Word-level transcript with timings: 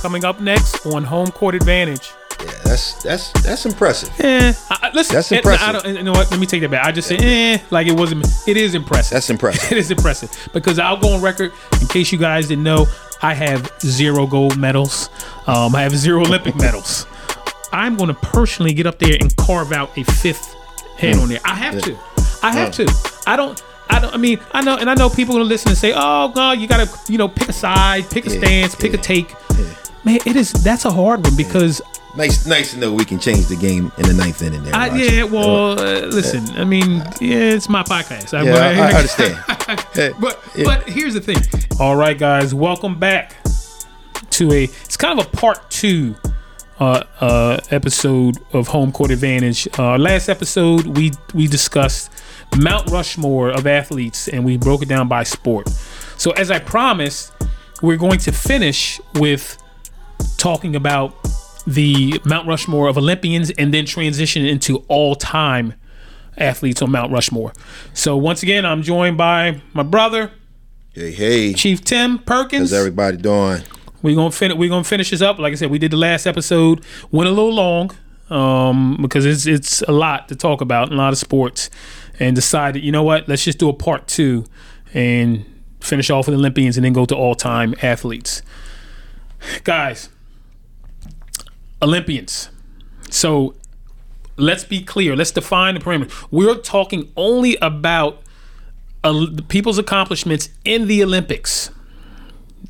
coming 0.00 0.24
up 0.24 0.40
next 0.40 0.84
on 0.86 1.04
Home 1.04 1.30
Court 1.30 1.54
Advantage. 1.54 2.12
Yeah, 2.40 2.46
that's 2.64 3.02
that's 3.02 3.32
that's 3.42 3.66
impressive. 3.66 4.08
Eh, 4.20 4.52
I, 4.70 4.90
listen, 4.94 5.14
That's 5.16 5.30
eh, 5.30 5.36
impressive. 5.36 5.68
I 5.68 5.72
don't, 5.72 5.96
you 5.96 6.02
know 6.02 6.12
what? 6.12 6.30
Let 6.30 6.40
me 6.40 6.46
take 6.46 6.62
that 6.62 6.70
back. 6.70 6.86
I 6.86 6.90
just 6.92 7.08
said, 7.08 7.20
eh, 7.20 7.58
like 7.70 7.86
it 7.86 7.92
wasn't. 7.92 8.26
It 8.46 8.56
is 8.56 8.74
impressive. 8.74 9.12
That's 9.12 9.28
impressive. 9.28 9.70
it 9.72 9.76
is 9.78 9.90
impressive 9.90 10.30
because 10.54 10.78
I'll 10.78 10.96
go 10.96 11.10
on 11.14 11.20
record. 11.20 11.52
In 11.82 11.86
case 11.88 12.10
you 12.12 12.18
guys 12.18 12.48
didn't 12.48 12.64
know, 12.64 12.86
I 13.20 13.34
have 13.34 13.70
zero 13.82 14.26
gold 14.26 14.56
medals. 14.56 15.10
Um, 15.46 15.74
I 15.74 15.82
have 15.82 15.94
zero 15.94 16.20
Olympic 16.22 16.56
medals. 16.60 17.06
I'm 17.72 17.96
going 17.96 18.08
to 18.08 18.14
personally 18.14 18.72
get 18.72 18.86
up 18.86 18.98
there 18.98 19.16
and 19.20 19.34
carve 19.36 19.72
out 19.72 19.96
a 19.98 20.04
fifth 20.04 20.54
head 20.96 21.16
Hmm. 21.16 21.22
on 21.22 21.28
there. 21.28 21.40
I 21.44 21.54
have 21.54 21.82
to. 21.82 21.98
I 22.42 22.52
have 22.52 22.72
to. 22.72 23.20
I 23.26 23.36
don't. 23.36 23.62
I 23.90 24.00
don't. 24.00 24.14
I 24.14 24.16
mean, 24.16 24.40
I 24.52 24.62
know, 24.62 24.76
and 24.78 24.88
I 24.88 24.94
know 24.94 25.10
people 25.10 25.34
gonna 25.34 25.44
listen 25.44 25.68
and 25.70 25.76
say, 25.78 25.92
"Oh, 25.94 26.28
God, 26.28 26.58
you 26.58 26.66
gotta, 26.66 26.88
you 27.08 27.18
know, 27.18 27.28
pick 27.28 27.48
a 27.48 27.52
side, 27.52 28.08
pick 28.08 28.26
a 28.26 28.30
Yeah, 28.30 28.38
stance, 28.38 28.74
pick 28.74 28.94
a 28.94 28.96
take." 28.98 29.34
Man, 30.04 30.18
it 30.24 30.36
is. 30.36 30.52
That's 30.52 30.84
a 30.86 30.90
hard 30.90 31.24
one 31.24 31.36
because 31.36 31.82
Nice, 32.16 32.44
nice 32.44 32.72
to 32.72 32.78
know 32.78 32.92
we 32.92 33.04
can 33.04 33.20
change 33.20 33.46
the 33.46 33.54
game 33.54 33.92
in 33.96 34.02
the 34.02 34.12
ninth 34.12 34.42
inning. 34.42 34.64
There, 34.64 34.74
I, 34.74 34.92
yeah, 34.96 35.22
well, 35.22 35.78
uh, 35.78 36.06
listen. 36.06 36.44
I 36.56 36.64
mean, 36.64 36.96
yeah, 37.20 37.54
it's 37.54 37.68
my 37.68 37.84
podcast. 37.84 38.36
I, 38.36 38.42
Yeah, 38.42 38.56
I, 38.56 38.88
I 38.88 38.92
understand. 38.94 40.16
But 40.20 40.42
yeah. 40.56 40.64
but 40.64 40.88
here's 40.88 41.14
the 41.14 41.20
thing. 41.20 41.36
All 41.78 41.94
right, 41.94 42.18
guys, 42.18 42.52
welcome 42.52 42.98
back 42.98 43.36
to 44.30 44.52
a. 44.52 44.64
It's 44.64 44.96
kind 44.96 45.20
of 45.20 45.26
a 45.26 45.28
part 45.30 45.70
two 45.70 46.16
uh, 46.80 47.04
uh, 47.20 47.60
episode 47.70 48.38
of 48.52 48.66
Home 48.68 48.90
Court 48.90 49.12
Advantage. 49.12 49.68
Uh, 49.78 49.96
last 49.96 50.28
episode 50.28 50.86
we 50.86 51.12
we 51.32 51.46
discussed 51.46 52.10
Mount 52.58 52.90
Rushmore 52.90 53.50
of 53.50 53.68
athletes 53.68 54.26
and 54.26 54.44
we 54.44 54.56
broke 54.56 54.82
it 54.82 54.88
down 54.88 55.06
by 55.06 55.22
sport. 55.22 55.68
So 56.16 56.32
as 56.32 56.50
I 56.50 56.58
promised, 56.58 57.32
we're 57.82 57.98
going 57.98 58.18
to 58.20 58.32
finish 58.32 59.00
with 59.14 59.58
talking 60.36 60.76
about 60.76 61.14
the 61.66 62.20
Mount 62.24 62.48
Rushmore 62.48 62.88
of 62.88 62.96
Olympians 62.96 63.50
and 63.50 63.72
then 63.72 63.86
transition 63.86 64.44
into 64.44 64.78
all 64.88 65.14
time 65.14 65.74
athletes 66.36 66.82
on 66.82 66.90
Mount 66.90 67.12
Rushmore. 67.12 67.52
So 67.94 68.16
once 68.16 68.42
again, 68.42 68.64
I'm 68.64 68.82
joined 68.82 69.16
by 69.16 69.60
my 69.72 69.82
brother, 69.82 70.32
hey, 70.92 71.12
hey, 71.12 71.52
Chief 71.54 71.84
Tim 71.84 72.18
Perkins. 72.18 72.70
how's 72.70 72.78
everybody 72.78 73.16
doing? 73.16 73.62
We're 74.02 74.16
gonna 74.16 74.30
finish. 74.30 74.56
we're 74.56 74.70
gonna 74.70 74.84
finish 74.84 75.10
this 75.10 75.20
up. 75.20 75.38
Like 75.38 75.52
I 75.52 75.56
said, 75.56 75.70
we 75.70 75.78
did 75.78 75.90
the 75.90 75.98
last 75.98 76.26
episode, 76.26 76.84
went 77.10 77.28
a 77.28 77.32
little 77.32 77.52
long, 77.52 77.90
um, 78.30 78.98
because 79.02 79.26
it's 79.26 79.46
it's 79.46 79.82
a 79.82 79.92
lot 79.92 80.28
to 80.28 80.36
talk 80.36 80.60
about, 80.62 80.90
a 80.90 80.94
lot 80.94 81.12
of 81.12 81.18
sports, 81.18 81.68
and 82.18 82.34
decided, 82.34 82.82
you 82.82 82.92
know 82.92 83.02
what, 83.02 83.28
let's 83.28 83.44
just 83.44 83.58
do 83.58 83.68
a 83.68 83.74
part 83.74 84.08
two 84.08 84.46
and 84.94 85.44
finish 85.80 86.10
off 86.10 86.26
with 86.26 86.34
Olympians 86.34 86.76
and 86.76 86.84
then 86.84 86.92
go 86.92 87.04
to 87.04 87.14
all 87.14 87.34
time 87.34 87.74
athletes. 87.82 88.42
Guys, 89.64 90.08
Olympians. 91.82 92.50
So 93.10 93.54
let's 94.36 94.64
be 94.64 94.82
clear. 94.82 95.16
Let's 95.16 95.30
define 95.30 95.74
the 95.74 95.80
parameter. 95.80 96.26
We're 96.30 96.56
talking 96.56 97.10
only 97.16 97.56
about 97.56 98.22
uh, 99.02 99.26
people's 99.48 99.78
accomplishments 99.78 100.50
in 100.64 100.86
the 100.86 101.02
Olympics 101.02 101.70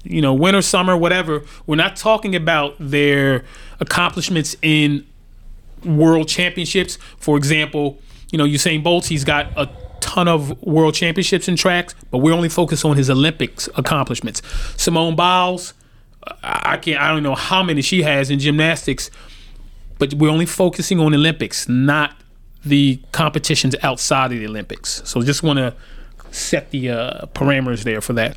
you 0.04 0.22
know, 0.22 0.32
winter, 0.32 0.62
summer, 0.62 0.96
whatever. 0.96 1.42
We're 1.66 1.76
not 1.76 1.96
talking 1.96 2.34
about 2.34 2.74
their 2.78 3.44
accomplishments 3.80 4.56
in 4.62 5.06
world 5.84 6.28
championships. 6.28 6.96
For 7.18 7.36
example, 7.36 7.98
you 8.30 8.38
know, 8.38 8.44
Usain 8.44 8.82
Bolt, 8.82 9.06
he's 9.06 9.24
got 9.24 9.46
a 9.56 9.68
ton 10.00 10.28
of 10.28 10.60
world 10.62 10.94
championships 10.94 11.48
in 11.48 11.56
tracks, 11.56 11.94
but 12.10 12.18
we're 12.18 12.32
only 12.32 12.48
focused 12.48 12.84
on 12.84 12.96
his 12.96 13.10
Olympics 13.10 13.68
accomplishments. 13.76 14.42
Simone 14.76 15.16
Biles, 15.16 15.74
I 16.42 16.76
can't, 16.76 17.00
I 17.00 17.08
don't 17.08 17.22
know 17.22 17.34
how 17.34 17.62
many 17.62 17.82
she 17.82 18.02
has 18.02 18.30
in 18.30 18.38
gymnastics, 18.38 19.10
but 19.98 20.14
we're 20.14 20.30
only 20.30 20.46
focusing 20.46 21.00
on 21.00 21.14
Olympics, 21.14 21.68
not 21.68 22.14
the 22.64 23.00
competitions 23.12 23.74
outside 23.82 24.32
of 24.32 24.38
the 24.38 24.46
Olympics. 24.46 25.02
So 25.04 25.22
just 25.22 25.42
want 25.42 25.58
to 25.58 25.74
set 26.30 26.70
the 26.70 26.90
uh, 26.90 27.26
parameters 27.34 27.84
there 27.84 28.00
for 28.00 28.12
that. 28.14 28.36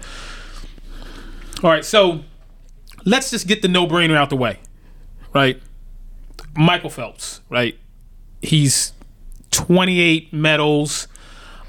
All 1.61 1.69
right, 1.69 1.85
so 1.85 2.23
let's 3.05 3.29
just 3.29 3.47
get 3.47 3.61
the 3.61 3.67
no-brainer 3.67 4.15
out 4.15 4.29
the 4.29 4.35
way, 4.35 4.59
right? 5.33 5.61
Michael 6.55 6.89
Phelps, 6.89 7.41
right? 7.49 7.77
He's 8.41 8.93
28 9.51 10.33
medals, 10.33 11.07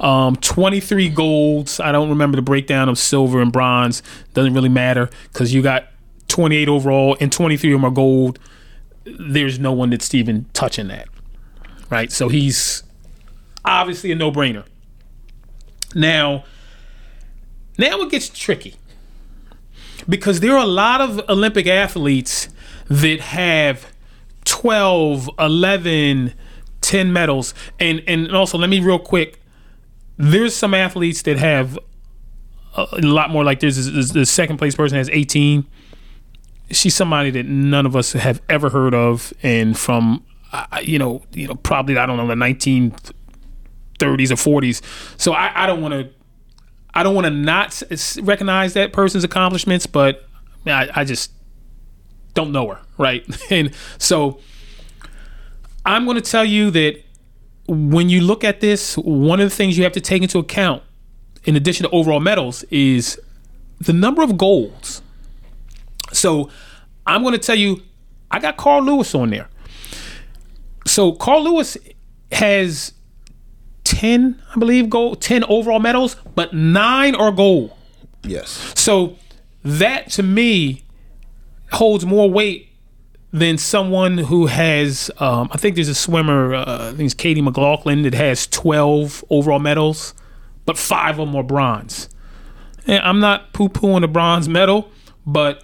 um, 0.01 0.37
23 0.37 1.09
golds. 1.11 1.81
I 1.81 1.93
don't 1.93 2.09
remember 2.09 2.37
the 2.37 2.43
breakdown 2.43 2.89
of 2.89 2.99
silver 2.99 3.41
and 3.41 3.53
bronze. 3.53 4.03
Doesn't 4.33 4.55
really 4.55 4.69
matter 4.69 5.11
because 5.33 5.55
you 5.55 5.63
got 5.63 5.89
28 6.35 6.69
overall 6.69 7.17
and 7.21 7.31
23 7.31 7.73
of 7.73 7.81
them 7.81 7.85
are 7.85 7.95
gold. 7.95 8.41
There's 9.05 9.61
no 9.61 9.71
one 9.71 9.91
that's 9.91 10.13
even 10.15 10.47
touching 10.53 10.89
that, 10.89 11.07
right? 11.91 12.11
So 12.11 12.29
he's 12.29 12.83
obviously 13.65 14.11
a 14.11 14.17
no-brainer. 14.17 14.65
Now, 15.95 16.43
now 17.79 18.01
it 18.01 18.11
gets 18.11 18.29
tricky 18.31 18.75
because 20.09 20.41
there 20.41 20.55
are 20.57 20.65
a 20.65 20.67
lot 20.67 21.01
of 21.01 21.21
Olympic 21.29 21.69
athletes 21.69 22.49
that 22.89 23.21
have 23.21 23.93
12, 24.45 25.31
11, 25.39 26.35
10 26.81 27.13
medals. 27.13 27.55
And 27.79 28.03
and 28.09 28.35
also 28.35 28.59
let 28.59 28.69
me 28.71 28.81
real 28.81 28.99
quick, 28.99 29.41
there's 30.17 30.57
some 30.57 30.75
athletes 30.75 31.23
that 31.23 31.39
have 31.39 31.79
a 32.77 32.87
lot 33.03 33.31
more 33.31 33.45
like 33.45 33.61
this- 33.61 34.11
the 34.11 34.27
second 34.27 34.57
place 34.57 34.75
person 34.75 34.99
has 34.99 35.09
18. 35.11 35.65
She's 36.71 36.95
somebody 36.95 37.31
that 37.31 37.47
none 37.47 37.87
of 37.87 37.95
us 37.95 38.13
have 38.13 38.41
ever 38.49 38.71
heard 38.71 38.95
of 38.95 39.33
and 39.43 39.79
from 39.79 40.25
uh, 40.53 40.81
you 40.83 40.99
know, 40.99 41.23
you 41.33 41.49
know 41.49 41.55
probably 41.57 41.97
I 41.99 42.07
don't 42.07 42.17
know 42.17 42.27
the 42.27 42.35
1930s 42.35 43.11
or 44.01 44.61
40s. 44.61 44.83
So 45.21 45.33
I, 45.33 45.65
I 45.65 45.67
don't 45.67 45.83
want 45.83 45.95
to 45.95 46.11
I 46.95 47.03
don't 47.03 47.15
want 47.15 47.27
to 47.27 47.31
not 47.31 47.83
recognize 48.23 48.75
that 48.75 48.93
person's 48.93 49.25
accomplishments, 49.25 49.87
but 49.87 50.29
I, 50.65 50.89
I 50.95 51.05
just 51.05 51.33
don't 52.35 52.53
know 52.53 52.69
her, 52.69 52.81
right? 52.99 53.25
And 53.51 53.75
so 53.99 54.41
I'm 55.85 56.05
going 56.05 56.17
to 56.17 56.31
tell 56.31 56.45
you 56.45 56.71
that 56.71 57.03
when 57.67 58.09
you 58.09 58.21
look 58.21 58.45
at 58.45 58.61
this, 58.61 58.97
one 58.97 59.41
of 59.41 59.49
the 59.49 59.55
things 59.55 59.77
you 59.77 59.85
have 59.85 59.93
to 59.93 60.01
take 60.01 60.23
into 60.23 60.39
account, 60.39 60.83
in 61.45 61.57
addition 61.57 61.85
to 61.85 61.91
overall 61.91 62.21
medals, 62.21 62.63
is 62.71 63.21
the 63.81 63.93
number 63.93 64.23
of 64.23 64.39
golds. 64.39 65.03
So 66.15 66.51
I'm 67.07 67.23
going 67.23 67.33
to 67.33 67.39
tell 67.39 67.57
you, 67.57 67.83
I 68.31 68.39
got 68.39 68.57
Carl 68.57 68.83
Lewis 68.83 69.15
on 69.15 69.31
there. 69.31 69.49
So 70.87 71.13
Carl 71.13 71.45
Lewis 71.45 71.77
has 72.33 72.93
10, 73.85 74.43
I 74.55 74.59
believe, 74.59 74.91
gold, 74.91 75.21
10 75.21 75.45
overall 75.45 75.81
medals, 75.81 76.17
but 76.35 76.53
nine 76.53 77.15
are 77.15 77.33
gold. 77.33 77.73
Yes, 78.23 78.73
So 78.75 79.17
that 79.63 80.11
to 80.13 80.23
me 80.23 80.83
holds 81.73 82.07
more 82.07 82.31
weight 82.31 82.71
than 83.33 83.59
someone 83.59 84.17
who 84.17 84.47
has. 84.47 85.11
Um, 85.19 85.49
I 85.53 85.59
think 85.59 85.75
there's 85.75 85.89
a 85.89 85.95
swimmer. 85.95 86.55
Uh, 86.55 86.91
I 86.91 86.97
think 86.97 87.01
it's 87.07 87.15
Katie 87.15 87.43
McLaughlin 87.43 88.03
that 88.03 88.15
has 88.15 88.47
12 88.47 89.25
overall 89.29 89.59
medals, 89.59 90.15
but 90.65 90.79
five 90.79 91.19
of 91.19 91.27
them 91.27 91.37
are 91.37 91.43
bronze. 91.43 92.09
And 92.87 93.03
I'm 93.03 93.21
not 93.21 93.53
poo-pooing 93.53 94.03
the 94.03 94.09
bronze 94.09 94.49
medal, 94.49 94.91
but 95.27 95.63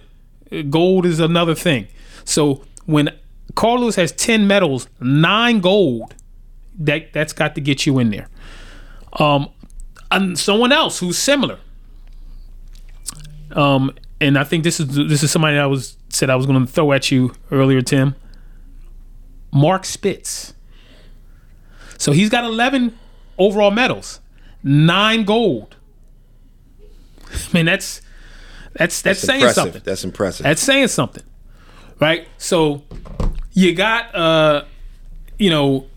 gold 0.69 1.05
is 1.05 1.19
another 1.19 1.55
thing. 1.55 1.87
So 2.25 2.63
when 2.85 3.09
Carlos 3.55 3.95
has 3.95 4.11
10 4.11 4.47
medals, 4.47 4.87
nine 4.99 5.59
gold, 5.59 6.15
that 6.79 7.13
that's 7.13 7.33
got 7.33 7.55
to 7.55 7.61
get 7.61 7.85
you 7.85 7.99
in 7.99 8.09
there. 8.09 8.27
Um, 9.13 9.49
and 10.09 10.37
someone 10.37 10.71
else 10.71 10.99
who's 10.99 11.17
similar. 11.17 11.59
Um, 13.51 13.93
and 14.19 14.37
I 14.37 14.43
think 14.43 14.63
this 14.63 14.79
is 14.79 14.87
this 14.95 15.23
is 15.23 15.31
somebody 15.31 15.57
I 15.57 15.65
was 15.65 15.97
said 16.09 16.29
I 16.29 16.35
was 16.35 16.45
going 16.45 16.65
to 16.65 16.71
throw 16.71 16.91
at 16.93 17.11
you 17.11 17.33
earlier, 17.51 17.81
Tim. 17.81 18.15
Mark 19.51 19.83
Spitz. 19.83 20.53
So 21.97 22.13
he's 22.13 22.29
got 22.29 22.43
11 22.43 22.97
overall 23.37 23.71
medals, 23.71 24.21
nine 24.63 25.23
gold. 25.23 25.75
I 27.29 27.53
mean, 27.53 27.65
that's 28.73 29.01
that's 29.01 29.21
that's, 29.21 29.21
saying 29.21 29.41
impressive. 29.41 29.63
something. 29.63 29.81
That's 29.83 30.03
impressive. 30.03 30.43
That's 30.43 30.61
saying 30.61 30.87
something, 30.89 31.23
right? 31.99 32.27
So 32.37 32.83
you 33.51 33.75
got, 33.75 34.13
uh, 34.15 34.63
you 35.37 35.49
know, 35.49 35.87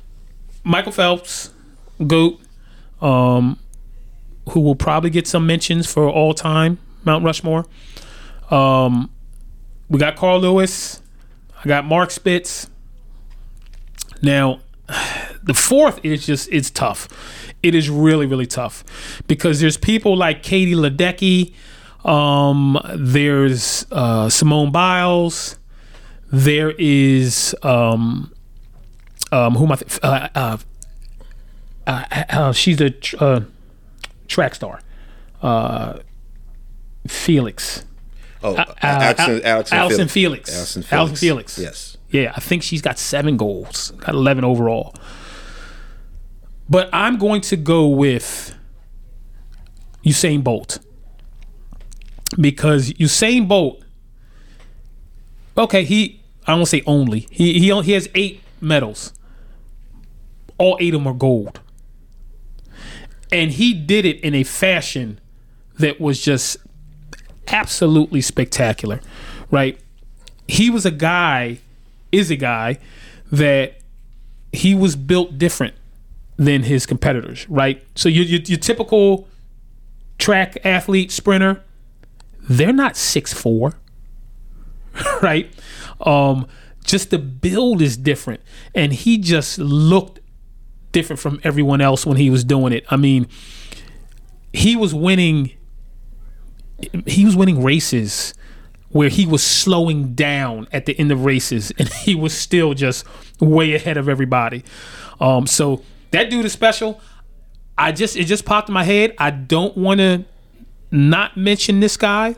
Michael 0.64 0.92
Phelps, 0.92 1.50
goat, 2.06 2.40
um, 3.00 3.58
who 4.50 4.60
will 4.60 4.74
probably 4.74 5.10
get 5.10 5.26
some 5.26 5.46
mentions 5.46 5.90
for 5.90 6.08
all 6.08 6.34
time 6.34 6.78
Mount 7.04 7.24
Rushmore. 7.24 7.66
Um, 8.50 9.10
we 9.88 9.98
got 9.98 10.16
Carl 10.16 10.40
Lewis. 10.40 11.02
I 11.64 11.68
got 11.68 11.84
Mark 11.84 12.10
Spitz. 12.10 12.68
Now, 14.22 14.60
the 15.42 15.54
fourth 15.54 16.00
is 16.04 16.26
just 16.26 16.48
it's 16.50 16.70
tough. 16.70 17.08
It 17.62 17.74
is 17.74 17.88
really 17.88 18.26
really 18.26 18.46
tough 18.46 19.22
because 19.26 19.60
there's 19.60 19.76
people 19.76 20.16
like 20.16 20.42
Katie 20.42 20.74
Ledecky, 20.74 21.54
Um, 22.04 22.78
there's 22.94 23.86
uh, 23.90 24.28
Simone 24.28 24.70
Biles. 24.70 25.58
There 26.30 26.72
is 26.78 27.54
um, 27.62 28.32
um, 29.32 29.54
who 29.54 29.64
am 29.64 29.72
I? 29.72 29.76
Th- 29.76 30.00
uh, 30.02 30.28
uh, 30.34 30.56
uh, 31.86 32.04
uh, 32.30 32.52
she's 32.52 32.80
a 32.80 32.90
tr- 32.90 33.16
uh, 33.20 33.40
track 34.28 34.54
star. 34.54 34.80
Uh, 35.42 35.98
Felix. 37.06 37.84
Oh, 38.42 38.54
Uh, 38.56 38.64
Allyson, 38.82 39.34
Al- 39.42 39.46
Allyson, 39.46 39.78
Allyson 39.78 40.08
Felix. 40.08 40.50
Felix. 40.50 40.54
Allyson 40.54 40.82
Felix. 40.82 40.92
Allyson 40.92 41.16
Felix. 41.16 41.58
Yes. 41.58 41.96
Yeah, 42.10 42.32
I 42.36 42.40
think 42.40 42.62
she's 42.62 42.82
got 42.82 42.98
seven 42.98 43.36
goals, 43.36 43.90
got 43.98 44.14
11 44.14 44.44
overall. 44.44 44.94
But 46.68 46.88
I'm 46.92 47.16
going 47.18 47.40
to 47.42 47.56
go 47.56 47.86
with 47.88 48.54
Usain 50.04 50.42
Bolt. 50.44 50.78
Because 52.40 52.92
Usain 52.94 53.46
Bolt, 53.46 53.82
okay, 55.56 55.84
he, 55.84 56.20
I 56.46 56.54
won't 56.54 56.68
say 56.68 56.82
only, 56.86 57.26
he, 57.30 57.58
he, 57.58 57.82
he 57.82 57.92
has 57.92 58.08
eight 58.14 58.42
medals. 58.60 59.12
All 60.58 60.76
eight 60.80 60.94
of 60.94 61.00
them 61.00 61.06
are 61.06 61.16
gold. 61.16 61.60
And 63.32 63.52
he 63.52 63.74
did 63.74 64.04
it 64.04 64.20
in 64.20 64.34
a 64.34 64.44
fashion 64.44 65.20
that 65.78 66.00
was 66.00 66.20
just 66.20 66.56
absolutely 67.48 68.20
spectacular, 68.20 69.00
right? 69.50 69.78
He 70.46 70.70
was 70.70 70.86
a 70.86 70.90
guy 70.90 71.58
is 72.14 72.30
a 72.30 72.36
guy 72.36 72.78
that 73.32 73.74
he 74.52 74.74
was 74.74 74.94
built 74.94 75.36
different 75.36 75.74
than 76.36 76.62
his 76.62 76.86
competitors, 76.86 77.48
right? 77.48 77.84
So 77.94 78.08
your, 78.08 78.24
your 78.24 78.58
typical 78.58 79.28
track 80.18 80.56
athlete, 80.64 81.10
sprinter, 81.10 81.62
they're 82.48 82.72
not 82.72 82.96
six 82.96 83.32
four, 83.32 83.74
right? 85.22 85.52
Um, 86.00 86.46
just 86.84 87.10
the 87.10 87.18
build 87.18 87.80
is 87.80 87.96
different, 87.96 88.40
and 88.74 88.92
he 88.92 89.18
just 89.18 89.58
looked 89.58 90.20
different 90.92 91.20
from 91.20 91.40
everyone 91.44 91.80
else 91.80 92.06
when 92.06 92.16
he 92.16 92.30
was 92.30 92.44
doing 92.44 92.72
it. 92.72 92.84
I 92.90 92.96
mean, 92.96 93.26
he 94.52 94.76
was 94.76 94.94
winning. 94.94 95.52
He 97.06 97.24
was 97.24 97.36
winning 97.36 97.62
races 97.62 98.34
where 98.94 99.08
he 99.08 99.26
was 99.26 99.42
slowing 99.42 100.14
down 100.14 100.68
at 100.70 100.86
the 100.86 100.96
end 100.98 101.10
of 101.10 101.24
races 101.24 101.72
and 101.78 101.88
he 101.88 102.14
was 102.14 102.32
still 102.32 102.74
just 102.74 103.04
way 103.40 103.74
ahead 103.74 103.96
of 103.96 104.08
everybody. 104.08 104.62
Um, 105.20 105.46
so 105.46 105.82
that 106.12 106.30
dude 106.30 106.44
is 106.44 106.52
special. 106.52 107.00
I 107.76 107.90
just 107.90 108.16
it 108.16 108.24
just 108.24 108.44
popped 108.44 108.68
in 108.68 108.72
my 108.72 108.84
head. 108.84 109.14
I 109.18 109.30
don't 109.30 109.76
want 109.76 109.98
to 109.98 110.24
not 110.94 111.36
mention 111.36 111.80
this 111.80 111.96
guy 111.96 112.36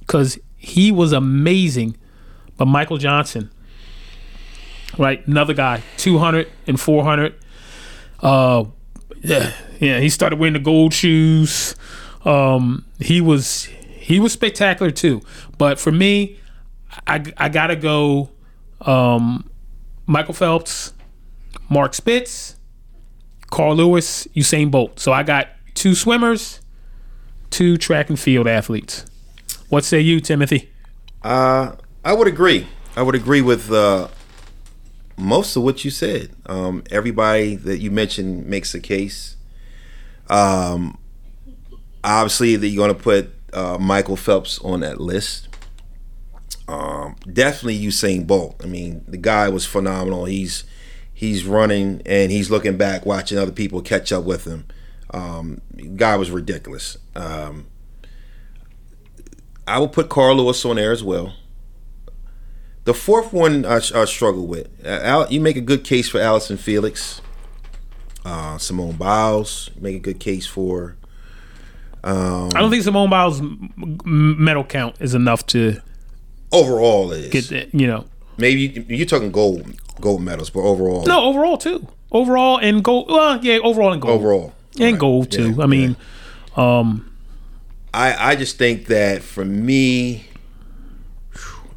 because 0.00 0.38
he 0.56 0.92
was 0.92 1.12
amazing. 1.12 1.96
But 2.56 2.66
Michael 2.66 2.98
Johnson, 2.98 3.50
right? 4.98 5.26
Another 5.26 5.54
guy, 5.54 5.82
200 5.98 6.50
and 6.66 6.80
400. 6.80 7.34
Uh, 8.20 8.64
yeah, 9.22 9.52
yeah. 9.78 10.00
He 10.00 10.08
started 10.08 10.38
wearing 10.38 10.54
the 10.54 10.58
gold 10.58 10.94
shoes. 10.94 11.74
Um, 12.24 12.84
he 12.98 13.20
was 13.20 13.64
he 13.64 14.20
was 14.20 14.32
spectacular 14.32 14.90
too. 14.90 15.20
But 15.58 15.78
for 15.78 15.92
me, 15.92 16.38
I, 17.06 17.24
I 17.36 17.48
gotta 17.48 17.76
go 17.76 18.30
um, 18.80 19.50
Michael 20.06 20.34
Phelps, 20.34 20.92
Mark 21.68 21.92
Spitz, 21.94 22.56
Carl 23.50 23.76
Lewis, 23.76 24.26
Usain 24.34 24.70
Bolt. 24.70 24.98
So 25.00 25.12
I 25.12 25.22
got 25.22 25.48
two 25.74 25.94
swimmers, 25.94 26.60
two 27.50 27.76
track 27.76 28.08
and 28.08 28.18
field 28.18 28.46
athletes. 28.46 29.04
What 29.68 29.84
say 29.84 30.00
you, 30.00 30.20
Timothy? 30.20 30.70
Uh, 31.22 31.76
I 32.04 32.12
would 32.12 32.28
agree. 32.28 32.66
I 32.94 33.02
would 33.02 33.14
agree 33.14 33.42
with 33.42 33.70
uh, 33.72 34.08
most 35.16 35.56
of 35.56 35.62
what 35.62 35.84
you 35.84 35.90
said. 35.90 36.30
Um, 36.46 36.84
everybody 36.90 37.56
that 37.56 37.78
you 37.78 37.90
mentioned 37.90 38.46
makes 38.46 38.74
a 38.74 38.80
case. 38.80 39.36
Um, 40.28 40.98
obviously, 42.04 42.56
that 42.56 42.68
you're 42.68 42.86
going 42.86 42.96
to 42.96 43.02
put 43.02 43.34
uh, 43.52 43.78
Michael 43.78 44.16
Phelps 44.16 44.58
on 44.60 44.80
that 44.80 45.00
list. 45.00 45.48
Um, 46.68 47.16
definitely 47.32 47.80
Usain 47.80 48.26
Bolt. 48.26 48.60
I 48.62 48.66
mean, 48.66 49.04
the 49.06 49.16
guy 49.16 49.48
was 49.48 49.64
phenomenal. 49.64 50.24
He's 50.24 50.64
he's 51.12 51.44
running 51.44 52.02
and 52.04 52.30
he's 52.30 52.50
looking 52.50 52.76
back, 52.76 53.06
watching 53.06 53.38
other 53.38 53.52
people 53.52 53.80
catch 53.82 54.12
up 54.12 54.24
with 54.24 54.44
him. 54.44 54.66
Um, 55.16 55.60
guy 55.96 56.16
was 56.16 56.30
ridiculous. 56.30 56.98
Um, 57.14 57.66
I 59.66 59.78
will 59.78 59.88
put 59.88 60.08
Carl 60.08 60.36
Lewis 60.36 60.64
on 60.64 60.76
there 60.76 60.92
as 60.92 61.02
well. 61.02 61.32
The 62.84 62.94
fourth 62.94 63.32
one 63.32 63.64
I, 63.64 63.76
I 63.76 64.04
struggle 64.04 64.46
with. 64.46 64.68
Uh, 64.84 64.88
Al, 65.02 65.32
you 65.32 65.40
make 65.40 65.56
a 65.56 65.60
good 65.60 65.82
case 65.84 66.08
for 66.08 66.20
Allyson 66.20 66.56
Felix. 66.56 67.20
Uh, 68.24 68.58
Simone 68.58 68.96
Biles, 68.96 69.70
make 69.80 69.96
a 69.96 70.00
good 70.00 70.20
case 70.20 70.46
for. 70.46 70.96
I 72.04 72.48
don't 72.54 72.70
think 72.70 72.84
Simone 72.84 73.10
Biles' 73.10 73.40
medal 73.76 74.62
count 74.62 74.94
is 75.00 75.14
enough 75.14 75.44
to 75.46 75.80
Overall, 76.52 77.10
it 77.10 77.24
is. 77.24 77.30
get 77.30 77.48
that. 77.48 77.74
You 77.74 77.88
know, 77.88 78.04
Maybe 78.38 78.60
you- 78.60 78.84
you're 78.96 79.06
talking 79.06 79.32
gold 79.32 79.64
gold 80.00 80.22
medals, 80.22 80.50
but 80.50 80.60
overall, 80.60 81.04
no 81.06 81.24
overall 81.24 81.56
too. 81.56 81.88
Overall 82.12 82.58
and 82.58 82.84
gold. 82.84 83.08
Well, 83.10 83.42
yeah, 83.44 83.58
overall 83.58 83.92
and 83.92 84.00
gold. 84.00 84.14
overall, 84.20 84.52
and 84.78 84.92
Right. 84.92 84.98
gold 84.98 85.30
too. 85.30 85.50
Yeah, 85.56 85.62
I 85.62 85.66
mean, 85.66 85.96
I 86.56 87.12
I 87.94 88.36
just 88.36 88.58
think 88.58 88.86
that 88.86 89.22
for 89.22 89.44
me, 89.44 90.26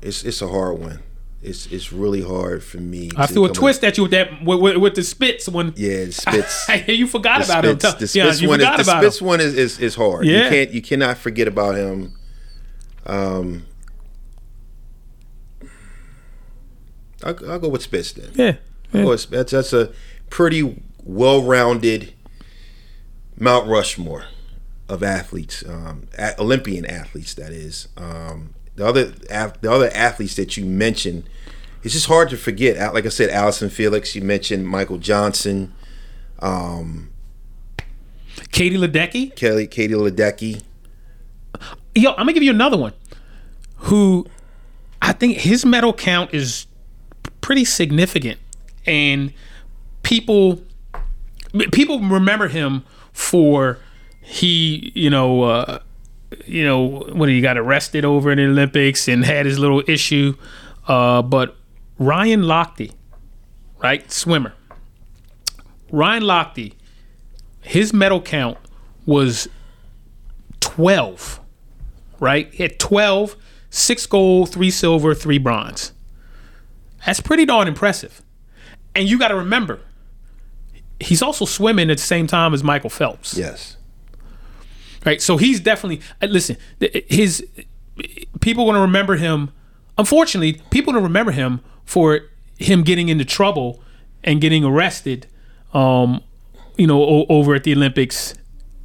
it's 0.02 0.24
it's 0.24 0.42
a 0.42 0.48
hard 0.48 0.80
one. 0.80 1.00
It's 1.42 1.68
it's 1.68 1.94
really 1.94 2.22
hard 2.22 2.64
for 2.64 2.78
me. 2.80 3.10
I 3.16 3.26
threw 3.26 3.46
a 3.46 3.50
twist 3.54 3.84
at 3.86 3.96
you 3.98 4.04
with 4.04 4.12
that 4.12 4.44
with, 4.44 4.60
with, 4.60 4.76
with 4.78 4.96
the 4.96 5.04
Spitz 5.04 5.48
one. 5.48 5.74
Yeah, 5.78 6.06
the 6.06 6.12
Spitz. 6.12 6.88
you 6.90 7.08
forgot 7.08 7.40
the 7.40 7.46
about 7.46 7.64
him. 7.66 7.80
Spitz, 7.80 8.14
Tell- 8.14 8.24
the 8.24 8.28
yeah, 8.28 8.34
you 8.42 8.50
one, 8.50 8.60
is, 8.60 8.66
forgot 8.66 8.78
the 8.78 8.84
about 8.84 9.02
Spitz 9.04 9.22
him. 9.22 9.28
one 9.28 9.40
is, 9.40 9.54
is, 9.56 9.80
is 9.80 9.96
hard. 9.96 10.26
Yeah. 10.26 10.44
You 10.44 10.50
can't 10.50 10.72
you 10.72 10.82
cannot 10.82 11.18
forget 11.18 11.48
about 11.48 11.76
him. 11.76 12.14
Um, 13.06 13.66
I'll, 17.24 17.52
I'll 17.52 17.60
go 17.60 17.70
with 17.70 17.84
Spitz 17.84 18.12
then. 18.14 18.32
Yeah, 18.36 18.56
Of 19.00 19.06
course, 19.06 19.26
that's 19.26 19.52
that's 19.52 19.74
a 19.74 19.92
pretty 20.30 20.82
well-rounded 21.04 22.14
Mount 23.40 23.68
Rushmore 23.68 24.26
of 24.88 25.04
athletes, 25.04 25.64
um, 25.68 26.08
Olympian 26.40 26.86
athletes. 26.86 27.34
That 27.36 27.52
is 27.52 27.88
um, 27.98 28.54
the 28.76 28.86
other 28.86 29.06
the 29.06 29.72
other 29.72 29.90
athletes 29.94 30.36
that 30.36 30.58
you 30.58 30.66
mentioned. 30.66 31.24
It's 31.84 31.94
just 31.94 32.08
hard 32.08 32.30
to 32.32 32.38
forget. 32.38 32.94
Like 32.94 33.06
I 33.06 33.10
said, 33.10 33.30
Allyson 33.30 33.70
Felix. 33.70 34.16
You 34.16 34.22
mentioned 34.22 34.68
Michael 34.68 34.98
Johnson, 34.98 35.74
Katie 38.52 38.78
Ledecky. 38.78 39.36
Kelly, 39.36 39.68
Katie 39.68 39.94
Ledecky. 39.94 40.64
Yo, 41.96 42.12
I'm 42.12 42.18
gonna 42.18 42.34
give 42.34 42.44
you 42.44 42.52
another 42.52 42.78
one. 42.78 42.94
Who 43.84 44.28
I 45.02 45.14
think 45.14 45.38
his 45.38 45.66
medal 45.66 45.94
count 45.94 46.34
is 46.34 46.68
pretty 47.42 47.66
significant, 47.66 48.40
and 48.86 49.34
people 50.04 50.62
people 51.72 52.00
remember 52.00 52.48
him 52.48 52.84
for 53.12 53.80
he 54.22 54.92
you 54.96 55.10
know 55.10 55.44
uh, 55.44 55.80
you 56.46 56.64
know 56.64 57.06
when 57.14 57.30
he 57.30 57.42
got 57.42 57.58
arrested 57.58 58.06
over 58.06 58.32
in 58.32 58.38
the 58.38 58.46
Olympics 58.46 59.08
and 59.08 59.26
had 59.26 59.46
his 59.46 59.60
little 59.60 59.84
issue, 59.88 60.36
uh, 60.88 61.22
but 61.22 61.56
Ryan 61.98 62.42
Lochte, 62.42 62.94
right 63.82 64.10
swimmer. 64.12 64.54
Ryan 65.92 66.24
Lochte, 66.24 66.74
his 67.62 67.94
medal 67.94 68.22
count 68.22 68.58
was 69.06 69.48
12, 70.60 71.40
right? 72.20 72.54
He 72.54 72.64
had 72.64 72.80
12, 72.80 73.36
six 73.70 74.06
gold, 74.06 74.52
three 74.52 74.72
silver, 74.72 75.14
three 75.16 75.40
bronze. 75.40 75.94
That's 77.06 77.20
pretty 77.20 77.46
darn 77.46 77.68
impressive. 77.68 78.22
And 78.96 79.10
you 79.10 79.18
got 79.18 79.30
to 79.30 79.36
remember, 79.36 79.80
he's 81.00 81.22
also 81.22 81.46
swimming 81.46 81.90
at 81.90 81.98
the 81.98 82.04
same 82.04 82.28
time 82.28 82.54
as 82.54 82.64
Michael 82.64 82.90
Phelps, 82.90 83.38
Yes. 83.38 83.78
right? 85.06 85.22
So 85.22 85.38
he's 85.38 85.60
definitely, 85.60 86.02
uh, 86.22 86.28
listen, 86.28 86.58
his 86.80 87.46
people 88.42 88.66
going 88.66 88.76
to 88.76 88.82
remember 88.82 89.16
him. 89.16 89.52
Unfortunately, 89.98 90.62
people 90.72 90.94
going 90.94 91.02
to 91.04 91.08
remember 91.08 91.32
him 91.32 91.62
for 91.86 92.22
him 92.58 92.84
getting 92.84 93.10
into 93.10 93.26
trouble 93.26 93.82
and 94.24 94.42
getting 94.42 94.64
arrested, 94.64 95.28
um, 95.74 96.22
you 96.78 96.88
know, 96.88 97.02
o- 97.02 97.26
over 97.30 97.56
at 97.56 97.64
the 97.64 97.74
Olympics, 97.74 98.34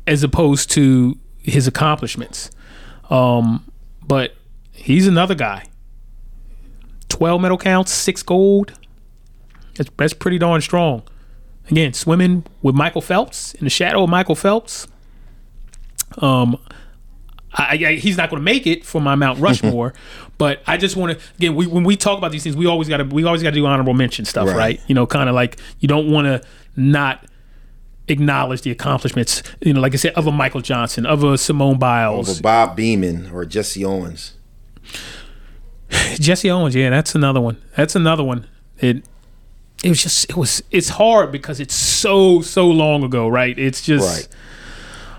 as 0.07 0.23
opposed 0.23 0.71
to 0.73 1.19
his 1.39 1.67
accomplishments. 1.67 2.51
Um, 3.11 3.65
but 4.07 4.35
he's 4.73 5.07
another 5.07 5.35
guy. 5.35 5.65
Twelve 7.09 7.41
medal 7.41 7.59
counts, 7.59 7.93
six 7.93 8.23
gold. 8.23 8.73
That's 9.75 9.91
that's 9.97 10.13
pretty 10.15 10.39
darn 10.39 10.61
strong. 10.61 11.03
Again, 11.71 11.93
swimming 11.95 12.45
with 12.63 12.75
Michael 12.75 13.01
Phelps 13.01 13.55
in 13.55 13.65
the 13.65 13.71
shadow 13.71 14.05
of 14.05 14.11
Michael 14.11 14.35
Phelps. 14.35 14.87
Um, 16.19 16.59
I, 17.53 17.79
I, 17.87 17.95
he's 17.95 18.17
not 18.17 18.31
going 18.31 18.41
to 18.41 18.45
make 18.45 18.67
it 18.67 18.85
for 18.85 19.01
my 19.01 19.15
Mount 19.15 19.39
Rushmore, 19.39 19.95
but 20.39 20.61
I 20.67 20.77
just 20.77 20.97
want 20.97 21.19
to 21.19 21.25
again. 21.37 21.55
We, 21.55 21.67
when 21.67 21.85
we 21.85 21.97
talk 21.97 22.19
about 22.19 22.33
these 22.33 22.43
things, 22.43 22.57
we 22.57 22.67
always 22.67 22.89
got 22.89 22.99
to 22.99 23.05
we 23.05 23.25
always 23.25 23.43
got 23.43 23.51
to 23.51 23.57
do 23.57 23.67
honorable 23.67 23.95
mention 23.95 24.25
stuff, 24.25 24.49
right? 24.49 24.57
Right. 24.57 24.81
You 24.89 24.95
know, 24.95 25.07
kind 25.07 25.29
of 25.29 25.35
like 25.35 25.59
you 25.79 25.89
don't 25.89 26.11
want 26.11 26.27
to 26.27 26.43
not 26.77 27.27
acknowledge 28.09 28.63
the 28.63 28.71
accomplishments. 28.71 29.43
You 29.61 29.73
know, 29.73 29.81
like 29.81 29.95
I 29.95 29.97
said, 29.97 30.15
of 30.15 30.27
a 30.27 30.33
Michael 30.33 30.61
Johnson, 30.61 31.07
of 31.07 31.23
a 31.23 31.39
Simone 31.39 31.79
Biles, 31.79 32.29
Over 32.29 32.43
Bob 32.43 32.77
Beamon 32.77 33.33
or 33.33 33.45
Jesse 33.45 33.85
Owens. 33.85 34.35
Jesse 36.15 36.51
Owens. 36.51 36.75
Yeah, 36.75 36.91
that's 36.91 37.15
another 37.15 37.41
one. 37.41 37.63
That's 37.77 37.95
another 37.95 38.25
one. 38.25 38.47
It 38.79 39.05
it 39.85 39.91
was 39.91 40.03
just 40.03 40.31
it 40.31 40.37
was 40.37 40.63
it's 40.71 40.89
hard 40.89 41.31
because 41.31 41.61
it's 41.61 41.75
so 41.75 42.41
so 42.41 42.67
long 42.69 43.05
ago, 43.05 43.29
right? 43.29 43.57
It's 43.59 43.83
just 43.83 44.27
Right. 44.27 44.29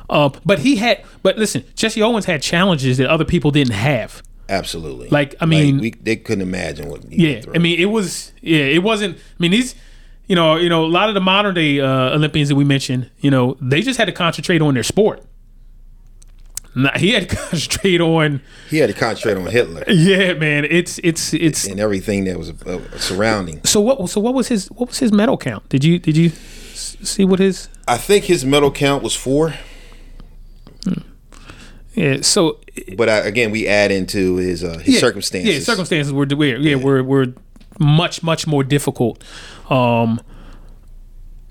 Um, 0.10 0.34
but 0.45 0.60
he 0.60 0.75
had, 0.75 1.03
but 1.24 1.38
listen, 1.38 1.63
Jesse 1.75 2.01
Owens 2.01 2.25
had 2.25 2.41
challenges 2.41 2.98
that 2.98 3.10
other 3.10 3.25
people 3.25 3.51
didn't 3.51 3.74
have. 3.74 4.22
Absolutely. 4.48 5.10
Like, 5.10 5.36
I 5.39 5.45
mean- 5.45 5.79
we, 5.79 5.91
they 5.91 6.15
couldn't 6.15 6.43
imagine 6.43 6.89
what. 6.89 7.03
he 7.05 7.38
Yeah. 7.38 7.41
I 7.53 7.57
mean, 7.57 7.79
it 7.79 7.86
was, 7.86 8.31
yeah, 8.41 8.60
it 8.60 8.84
wasn't. 8.84 9.17
I 9.17 9.22
mean, 9.39 9.51
these, 9.51 9.74
you 10.27 10.36
know, 10.36 10.57
you 10.57 10.69
know, 10.69 10.86
a 10.86 10.88
lot 10.88 11.10
of 11.10 11.15
the 11.15 11.22
modern 11.22 11.55
day 11.55 11.79
uh, 11.79 12.13
Olympians 12.13 12.50
that 12.50 12.55
we 12.55 12.63
mentioned, 12.63 13.10
you 13.19 13.31
know, 13.31 13.57
they 13.60 13.81
just 13.81 13.98
had 13.98 14.05
to 14.05 14.12
concentrate 14.12 14.62
on 14.62 14.75
their 14.75 14.84
sport. 14.84 15.24
Nah, 16.75 16.98
he 16.98 17.12
had 17.12 17.29
to 17.29 17.36
concentrate 17.36 18.01
on, 18.01 18.41
he 18.70 18.77
had 18.77 18.88
to 18.88 18.94
concentrate 18.94 19.38
on 19.38 19.48
Hitler 19.48 19.84
yeah, 19.88 20.34
man. 20.34 20.65
It's 20.65 21.00
it's 21.03 21.34
it's. 21.34 21.65
and 21.65 21.79
everything 21.79 22.25
that 22.25 22.38
was 22.38 22.50
uh, 22.50 22.98
surrounding. 22.98 23.62
So 23.63 23.79
what? 23.79 24.10
So 24.10 24.20
what 24.20 24.34
was 24.34 24.50
his? 24.50 24.67
What 24.72 24.89
was 24.89 25.00
his 25.00 25.12
medal 25.12 25.38
count? 25.38 25.67
Did 25.70 25.84
you 25.84 26.00
did 26.00 26.17
you 26.17 26.29
see 26.29 27.24
what 27.24 27.39
his? 27.39 27.70
I 27.88 27.98
think 27.98 28.25
his 28.25 28.44
medal 28.44 28.72
count 28.72 29.03
was 29.03 29.15
four, 29.15 29.53
Yeah. 31.94 32.22
So 32.22 32.60
but 32.98 33.08
I, 33.08 33.17
again, 33.20 33.51
we 33.51 33.67
add 33.67 33.91
into 33.91 34.36
his 34.36 34.63
uh, 34.63 34.79
his 34.79 34.96
yeah, 34.96 35.00
circumstances. 35.00 35.53
Yeah, 35.53 35.60
circumstances 35.62 36.12
were 36.12 36.25
weird. 36.25 36.62
Yeah, 36.62 36.75
were 36.75 37.01
were 37.03 37.27
much 37.79 38.22
much 38.22 38.48
more 38.48 38.63
difficult. 38.63 39.24
Um, 39.70 40.20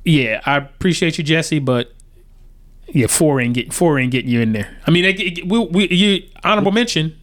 yeah, 0.05 0.43
I 0.45 0.59
appreciate 0.59 1.17
you, 1.17 1.25
Jesse, 1.25 1.61
but 1.61 1.94
yeah, 2.89 3.07
four 3.07 3.41
ain't 3.41 3.55
get 3.55 3.73
four 3.73 3.99
ain't 3.99 4.13
getting 4.13 4.31
you 4.31 4.41
in 4.41 4.53
there. 4.53 4.77
I 4.87 4.91
mean, 4.91 5.05
it, 5.05 5.21
it, 5.21 5.49
we, 5.49 5.59
we 5.59 5.89
you 5.89 6.29
honorable 6.43 6.73
mention, 6.73 7.17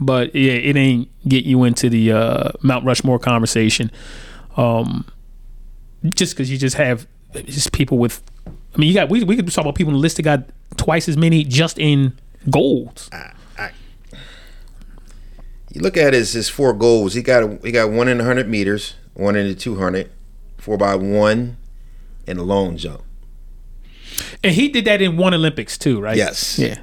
but 0.00 0.34
yeah, 0.34 0.52
it 0.52 0.76
ain't 0.76 1.08
get 1.28 1.44
you 1.44 1.64
into 1.64 1.88
the 1.88 2.12
uh, 2.12 2.50
Mount 2.62 2.84
Rushmore 2.84 3.18
conversation. 3.18 3.90
Um, 4.56 5.06
just 6.14 6.34
because 6.34 6.50
you 6.50 6.58
just 6.58 6.76
have 6.76 7.06
just 7.34 7.72
people 7.72 7.98
with. 7.98 8.22
I 8.46 8.78
mean, 8.78 8.88
you 8.88 8.94
got 8.94 9.08
we 9.08 9.24
we 9.24 9.36
could 9.36 9.50
talk 9.50 9.64
about 9.64 9.74
people 9.74 9.92
on 9.92 9.94
the 9.94 10.02
list 10.02 10.16
that 10.16 10.22
got 10.22 10.44
twice 10.76 11.08
as 11.08 11.16
many 11.16 11.44
just 11.44 11.78
in 11.78 12.18
golds. 12.50 13.10
You 15.72 15.80
look 15.80 15.96
at 15.96 16.12
his 16.12 16.32
his 16.32 16.48
four 16.48 16.74
goals. 16.74 17.14
He 17.14 17.22
got 17.22 17.64
he 17.64 17.72
got 17.72 17.90
one 17.90 18.08
in 18.08 18.20
hundred 18.20 18.48
meters, 18.48 18.94
one 19.14 19.36
in 19.36 19.48
the 19.48 19.54
two 19.54 19.76
hundred, 19.76 20.10
four 20.58 20.76
by 20.76 20.94
one, 20.96 21.56
and 22.26 22.38
a 22.38 22.42
long 22.42 22.76
jump. 22.76 23.02
And 24.44 24.52
he 24.54 24.68
did 24.68 24.84
that 24.86 25.00
in 25.00 25.16
one 25.16 25.34
Olympics 25.34 25.78
too, 25.78 26.00
right? 26.00 26.16
Yes. 26.16 26.58
Yeah. 26.58 26.78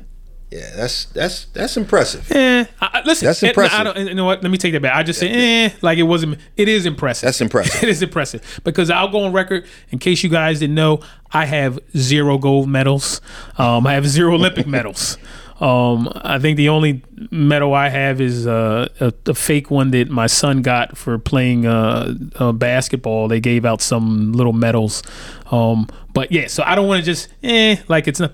Yeah, 0.52 0.72
that's 0.76 1.06
that's 1.06 1.46
that's 1.46 1.78
impressive. 1.78 2.32
Eh, 2.32 2.66
I, 2.82 2.90
I- 2.94 3.02
listen. 3.06 3.28
That's 3.28 3.44
eh, 3.44 3.48
no, 3.48 3.50
impressive. 3.52 3.80
I 3.80 3.84
don't, 3.84 4.08
you 4.08 4.16
know 4.16 4.26
what? 4.26 4.42
Let 4.42 4.50
me 4.50 4.58
take 4.58 4.74
that 4.74 4.82
back. 4.82 4.96
I 4.96 5.04
just 5.04 5.20
say, 5.20 5.30
eh, 5.66 5.70
like 5.84 6.00
it 6.00 6.04
wasn't. 6.04 6.40
It 6.58 6.68
is 6.68 6.88
impressive. 6.88 7.28
That's 7.28 7.40
impressive. 7.40 7.84
it 7.84 7.90
is 7.90 8.02
impressive 8.02 8.60
because 8.64 8.90
I'll 8.90 9.10
go 9.10 9.26
on 9.26 9.32
record. 9.32 9.68
In 9.92 10.00
case 10.00 10.24
you 10.24 10.30
guys 10.30 10.60
didn't 10.60 10.74
know, 10.74 11.02
I 11.32 11.46
have 11.46 11.78
zero 11.96 12.40
gold 12.40 12.68
medals. 12.68 13.22
Um, 13.60 13.86
I 13.86 13.94
have 13.94 14.08
zero 14.08 14.34
Olympic 14.34 14.66
medals. 14.78 15.20
Um, 15.60 16.10
I 16.16 16.40
think 16.40 16.56
the 16.58 16.70
only 16.70 17.04
medal 17.32 17.74
I 17.76 17.90
have 17.90 18.20
is 18.22 18.48
uh, 18.48 18.88
a, 19.02 19.14
a 19.28 19.34
fake 19.36 19.70
one 19.70 19.92
that 19.92 20.10
my 20.10 20.26
son 20.26 20.62
got 20.64 20.98
for 20.98 21.20
playing 21.20 21.68
uh, 21.68 22.16
uh, 22.38 22.54
basketball. 22.54 23.28
They 23.28 23.42
gave 23.42 23.66
out 23.66 23.82
some 23.82 24.32
little 24.32 24.54
medals. 24.54 25.04
Um, 25.52 25.88
but 26.20 26.34
yeah, 26.34 26.48
so 26.48 26.64
I 26.66 26.76
don't 26.76 26.86
want 26.86 27.00
to 27.00 27.06
just 27.06 27.30
eh, 27.44 27.78
like 27.88 28.06
it's 28.06 28.20
not. 28.20 28.34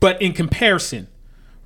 But 0.00 0.20
in 0.20 0.34
comparison, 0.34 1.08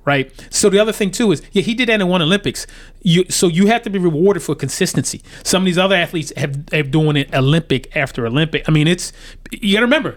right? 0.05 0.31
So 0.49 0.69
the 0.69 0.79
other 0.79 0.93
thing 0.93 1.11
too 1.11 1.33
is, 1.33 1.41
yeah, 1.51 1.61
he 1.61 1.73
did 1.73 1.89
that 1.89 1.99
in 1.99 2.07
one 2.07 2.21
Olympics. 2.21 2.65
You 3.01 3.25
so 3.27 3.49
you 3.49 3.67
have 3.67 3.81
to 3.81 3.89
be 3.89 3.99
rewarded 3.99 4.41
for 4.41 4.55
consistency. 4.55 5.23
Some 5.43 5.63
of 5.63 5.65
these 5.65 5.77
other 5.77 5.97
athletes 5.97 6.31
have 6.37 6.69
have 6.71 6.89
doing 6.89 7.17
it 7.17 7.35
Olympic 7.35 7.93
after 7.97 8.25
Olympic. 8.25 8.63
I 8.69 8.71
mean, 8.71 8.87
it's 8.87 9.11
you 9.51 9.73
got 9.73 9.81
to 9.81 9.87
remember 9.87 10.15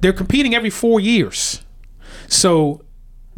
they're 0.00 0.14
competing 0.14 0.54
every 0.54 0.70
four 0.70 0.98
years. 0.98 1.60
So 2.28 2.86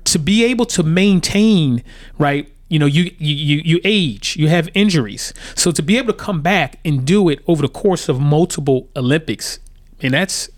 to 0.05 0.21
be 0.21 0.45
able 0.45 0.67
to 0.67 0.85
maintain, 0.85 1.83
right? 2.17 2.49
You 2.69 2.79
know, 2.79 2.87
you 2.87 3.11
you 3.19 3.35
you, 3.35 3.63
you 3.65 3.81
age, 3.83 4.37
you 4.37 4.47
have 4.47 4.69
injuries. 4.73 5.35
So 5.57 5.73
to 5.73 5.83
be 5.83 5.99
able 5.99 6.13
to 6.13 6.19
come 6.25 6.43
back 6.43 6.79
and 6.85 7.05
do 7.05 7.29
it 7.29 7.41
over 7.49 7.61
the 7.61 7.69
course 7.69 8.09
of 8.09 8.21
multiple 8.21 8.89
Olympics, 8.95 9.59
and 10.05 10.15
that's 10.15 10.49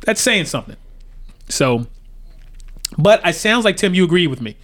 that's 0.00 0.20
saying 0.20 0.46
something. 0.46 0.76
So, 1.48 1.86
but 2.98 3.24
it 3.26 3.34
sounds 3.34 3.64
like 3.64 3.76
Tim, 3.76 3.94
you 3.94 4.04
agree 4.04 4.26
with 4.26 4.40
me. 4.40 4.56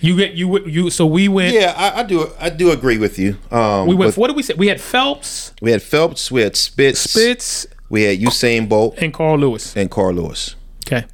You 0.00 0.16
get 0.16 0.34
you 0.34 0.64
you. 0.66 0.90
So 0.90 1.06
we 1.06 1.26
went. 1.28 1.54
Yeah, 1.54 1.72
I, 1.76 2.00
I 2.00 2.02
do 2.04 2.30
I 2.38 2.50
do 2.50 2.70
agree 2.70 2.98
with 2.98 3.18
you. 3.18 3.38
Um, 3.50 3.86
We 3.88 3.94
went. 3.94 4.08
with- 4.08 4.18
what 4.18 4.26
did 4.28 4.36
we 4.36 4.42
say? 4.42 4.54
We 4.54 4.68
had 4.68 4.80
Phelps, 4.80 5.52
we 5.62 5.70
had 5.72 5.82
Phelps, 5.82 6.30
we 6.30 6.42
had 6.42 6.54
Spitz, 6.54 7.00
Spitz, 7.00 7.66
we 7.88 8.02
had 8.02 8.18
Usain 8.20 8.68
Bolt, 8.68 8.94
and 8.98 9.12
Carl 9.12 9.38
Lewis. 9.38 9.74
and 9.76 9.90
Carl 9.90 10.14
Lewis. 10.14 10.54
Okay. 10.86 11.06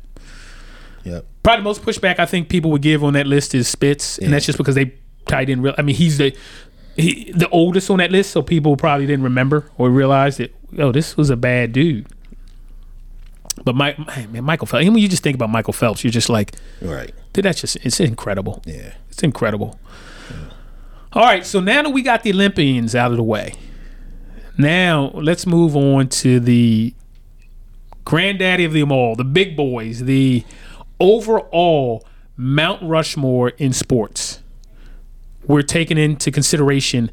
Yep. 1.05 1.25
Probably 1.43 1.61
the 1.61 1.65
most 1.65 1.83
pushback 1.83 2.19
I 2.19 2.27
think 2.27 2.49
people 2.49 2.71
would 2.73 2.83
give 2.83 3.03
on 3.05 3.15
that 3.15 3.27
list 3.27 3.55
is 3.55 3.69
Spitz, 3.69 4.19
and 4.19 4.33
that's 4.33 4.47
just 4.47 4.59
because 4.59 4.75
they 4.75 4.93
tied 5.27 5.49
in 5.49 5.63
real. 5.63 5.75
I 5.79 5.83
mean, 5.83 5.95
he's 5.97 6.19
the 6.19 6.37
he, 6.97 7.33
the 7.33 7.49
oldest 7.49 7.89
on 7.89 7.99
that 7.99 8.11
list, 8.13 8.31
so 8.33 8.43
people 8.43 8.77
probably 8.77 9.07
didn't 9.07 9.25
remember 9.25 9.71
or 9.79 9.91
realize 9.91 10.37
that 10.39 10.55
oh, 10.79 10.91
this 10.93 11.17
was 11.17 11.31
a 11.31 11.37
bad 11.37 11.73
dude. 11.73 12.07
But 13.65 13.75
Mike, 13.75 13.99
man, 14.31 14.45
Michael 14.45 14.67
Phelps. 14.67 14.85
And 14.85 14.95
when 14.95 15.03
you 15.03 15.09
just 15.09 15.23
think 15.23 15.35
about 15.35 15.51
Michael 15.51 15.73
Phelps, 15.73 16.03
you're 16.05 16.11
just 16.11 16.29
like, 16.29 16.55
Right. 16.81 17.13
dude, 17.33 17.45
that's 17.45 17.61
just 17.61 17.77
it's 17.77 18.01
incredible. 18.01 18.63
Yeah. 18.65 18.95
It's 19.11 19.23
incredible. 19.23 19.79
All 21.13 21.23
right, 21.25 21.45
so 21.45 21.61
now 21.61 21.83
that 21.83 21.91
we 21.91 22.01
got 22.03 22.23
the 22.23 22.31
Olympians 22.33 22.95
out 22.95 23.11
of 23.11 23.19
the 23.19 23.23
way, 23.23 23.55
now 24.57 25.11
let's 25.15 25.47
move 25.47 25.77
on 25.77 26.09
to 26.09 26.41
the 26.41 26.95
granddaddy 28.07 28.65
of 28.65 28.73
them 28.73 28.91
all, 28.91 29.15
the 29.15 29.25
big 29.25 29.55
boys, 29.57 30.05
the 30.05 30.45
overall 30.99 32.07
Mount 32.37 32.83
Rushmore 32.83 33.51
in 33.51 33.75
sports. 33.75 34.41
We're 35.47 35.63
taking 35.63 35.99
into 35.99 36.31
consideration 36.31 37.11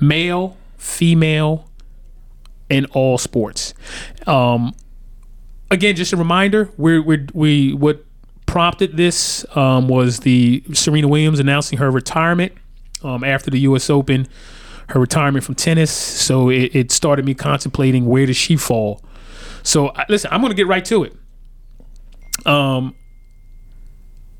male, 0.00 0.56
female, 0.76 1.70
and 2.68 2.86
all 2.92 3.16
sports. 3.16 3.72
Um, 4.26 4.74
again, 5.70 5.96
just 5.96 6.12
a 6.12 6.16
reminder, 6.16 6.70
we're, 6.76 7.02
we're, 7.02 7.26
we 7.32 7.72
what 7.72 8.04
prompted 8.46 8.96
this 8.96 9.44
um, 9.56 9.88
was 9.88 10.20
the 10.20 10.64
Serena 10.72 11.08
Williams 11.08 11.38
announcing 11.38 11.78
her 11.78 11.90
retirement 11.90 12.52
um, 13.02 13.22
after 13.22 13.50
the 13.50 13.60
U.S. 13.60 13.88
Open, 13.88 14.26
her 14.88 15.00
retirement 15.00 15.44
from 15.44 15.54
tennis. 15.54 15.90
So 15.90 16.48
it, 16.48 16.74
it 16.74 16.90
started 16.90 17.24
me 17.24 17.34
contemplating 17.34 18.06
where 18.06 18.26
does 18.26 18.36
she 18.36 18.56
fall. 18.56 19.02
So 19.62 19.92
listen, 20.08 20.30
I'm 20.32 20.40
going 20.40 20.50
to 20.50 20.56
get 20.56 20.66
right 20.66 20.84
to 20.86 21.04
it. 21.04 21.16
Um, 22.46 22.96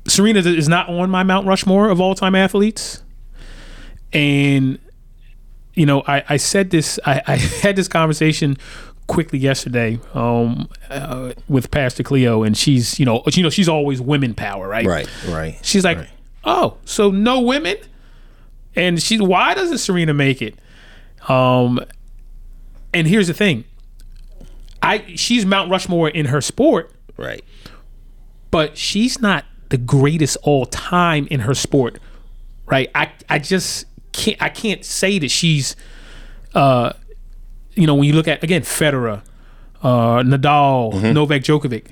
Serena 0.07 0.39
is 0.39 0.67
not 0.67 0.89
on 0.89 1.09
my 1.09 1.23
Mount 1.23 1.45
Rushmore 1.45 1.89
of 1.89 2.01
all 2.01 2.15
time 2.15 2.35
athletes, 2.35 3.03
and 4.11 4.79
you 5.73 5.85
know, 5.85 6.03
I, 6.05 6.23
I 6.27 6.37
said 6.37 6.69
this, 6.71 6.99
I, 7.05 7.21
I 7.25 7.35
had 7.61 7.75
this 7.75 7.87
conversation 7.87 8.57
quickly 9.11 9.37
yesterday 9.39 9.99
um, 10.13 10.69
uh, 10.89 11.33
with 11.49 11.69
Pastor 11.69 12.01
Cleo, 12.01 12.43
and 12.43 12.55
she's, 12.57 12.97
you 12.97 13.05
know, 13.05 13.21
you 13.33 13.43
know, 13.43 13.49
she's 13.49 13.67
always 13.67 13.99
women 13.99 14.33
power, 14.33 14.69
right? 14.69 14.85
Right. 14.85 15.09
Right. 15.27 15.59
She's 15.63 15.83
like, 15.83 15.97
Right. 15.97 16.09
oh, 16.45 16.77
so 16.85 17.11
no 17.11 17.41
women, 17.41 17.75
and 18.73 19.03
she's 19.03 19.21
why 19.21 19.53
doesn't 19.53 19.79
Serena 19.79 20.13
make 20.13 20.41
it? 20.41 20.55
Um, 21.27 21.79
and 22.93 23.05
here's 23.05 23.27
the 23.27 23.33
thing, 23.33 23.65
I 24.81 25.03
she's 25.15 25.45
Mount 25.45 25.69
Rushmore 25.69 26.07
in 26.09 26.27
her 26.27 26.39
sport, 26.39 26.91
Right. 27.17 27.43
but 28.49 28.77
she's 28.77 29.19
not 29.21 29.43
the 29.69 29.77
greatest 29.77 30.37
all 30.43 30.65
time 30.65 31.27
in 31.29 31.41
her 31.41 31.53
sport, 31.53 31.99
right? 32.65 32.89
I 32.95 33.11
I 33.29 33.39
just 33.39 33.85
can't 34.13 34.41
I 34.41 34.47
can't 34.47 34.85
say 34.85 35.19
that 35.19 35.31
she's, 35.31 35.75
uh, 36.55 36.93
you 37.75 37.87
know, 37.87 37.95
when 37.95 38.05
you 38.05 38.13
look 38.13 38.27
at 38.27 38.43
again 38.43 38.61
Federer, 38.61 39.21
uh, 39.83 40.17
Nadal, 40.23 40.93
Mm-hmm. 40.93 41.13
Novak 41.13 41.41
Djokovic. 41.43 41.85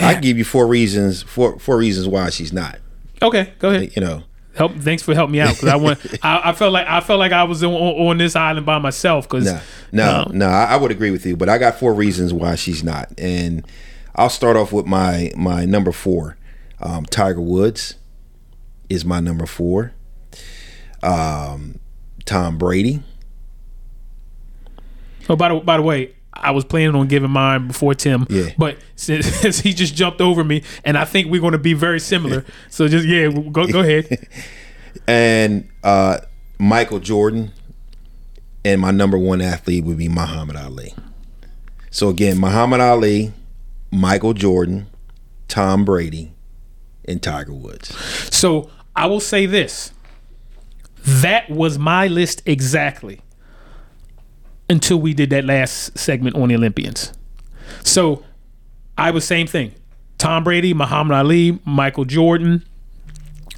I 0.00 0.14
give 0.14 0.38
you 0.38 0.44
four 0.44 0.66
reasons. 0.66 1.22
Four 1.22 1.58
four 1.58 1.76
reasons 1.78 2.06
why 2.08 2.30
she's 2.30 2.52
not. 2.52 2.78
Okay, 3.22 3.52
go 3.58 3.70
ahead. 3.70 3.94
You 3.96 4.02
know. 4.02 4.22
Help. 4.54 4.72
Thanks 4.76 5.02
for 5.02 5.14
helping 5.14 5.32
me 5.32 5.40
out 5.40 5.50
because 5.54 5.68
I 5.68 5.74
want. 5.76 5.98
I, 6.22 6.50
I 6.50 6.52
felt 6.52 6.72
like 6.72 6.86
I 6.86 7.00
felt 7.00 7.18
like 7.18 7.32
I 7.32 7.42
was 7.44 7.64
on, 7.64 7.72
on 7.74 8.18
this 8.18 8.36
island 8.36 8.64
by 8.64 8.78
myself 8.78 9.28
because 9.28 9.46
No, 9.46 9.60
no, 9.90 10.30
no. 10.32 10.46
I, 10.48 10.64
I 10.66 10.76
would 10.76 10.92
agree 10.92 11.10
with 11.10 11.26
you, 11.26 11.36
but 11.36 11.48
I 11.48 11.58
got 11.58 11.78
four 11.78 11.92
reasons 11.92 12.32
why 12.32 12.54
she's 12.54 12.84
not, 12.84 13.08
and 13.18 13.66
I'll 14.14 14.30
start 14.30 14.56
off 14.56 14.72
with 14.72 14.86
my 14.86 15.32
my 15.36 15.64
number 15.64 15.90
four. 15.90 16.36
Um, 16.80 17.04
Tiger 17.06 17.40
Woods 17.40 17.96
is 18.88 19.04
my 19.04 19.18
number 19.18 19.46
four. 19.46 19.92
Um, 21.02 21.80
Tom 22.24 22.56
Brady. 22.58 23.02
Oh, 25.28 25.36
by 25.36 25.48
the 25.48 25.56
by 25.60 25.76
the 25.76 25.82
way, 25.82 26.14
I 26.32 26.50
was 26.50 26.64
planning 26.64 26.94
on 26.96 27.06
giving 27.08 27.30
mine 27.30 27.68
before 27.68 27.94
Tim, 27.94 28.26
Yeah. 28.28 28.50
but 28.58 28.76
since, 28.96 29.26
since 29.26 29.60
he 29.60 29.72
just 29.72 29.94
jumped 29.94 30.20
over 30.20 30.42
me, 30.44 30.62
and 30.84 30.98
I 30.98 31.04
think 31.04 31.30
we're 31.30 31.40
going 31.40 31.52
to 31.52 31.58
be 31.58 31.74
very 31.74 32.00
similar. 32.00 32.44
so 32.70 32.88
just 32.88 33.06
yeah, 33.06 33.28
go 33.28 33.66
go 33.66 33.80
ahead. 33.80 34.28
and 35.06 35.68
uh, 35.82 36.18
Michael 36.58 36.98
Jordan, 37.00 37.52
and 38.64 38.80
my 38.80 38.90
number 38.90 39.18
one 39.18 39.40
athlete 39.40 39.84
would 39.84 39.98
be 39.98 40.08
Muhammad 40.08 40.56
Ali. 40.56 40.94
So 41.90 42.08
again, 42.08 42.38
Muhammad 42.38 42.80
Ali, 42.80 43.32
Michael 43.92 44.34
Jordan, 44.34 44.88
Tom 45.48 45.84
Brady, 45.84 46.32
and 47.06 47.22
Tiger 47.22 47.52
Woods. 47.52 47.94
So 48.34 48.70
I 48.96 49.06
will 49.06 49.20
say 49.20 49.46
this: 49.46 49.92
that 51.04 51.48
was 51.48 51.78
my 51.78 52.08
list 52.08 52.42
exactly 52.46 53.20
until 54.68 54.98
we 55.00 55.14
did 55.14 55.30
that 55.30 55.44
last 55.44 55.98
segment 55.98 56.36
on 56.36 56.48
the 56.48 56.54
Olympians. 56.56 57.12
So 57.82 58.24
I 58.96 59.10
was 59.10 59.24
same 59.24 59.46
thing: 59.46 59.74
Tom 60.18 60.44
Brady, 60.44 60.74
Muhammad 60.74 61.16
Ali, 61.16 61.58
Michael 61.64 62.04
Jordan, 62.04 62.64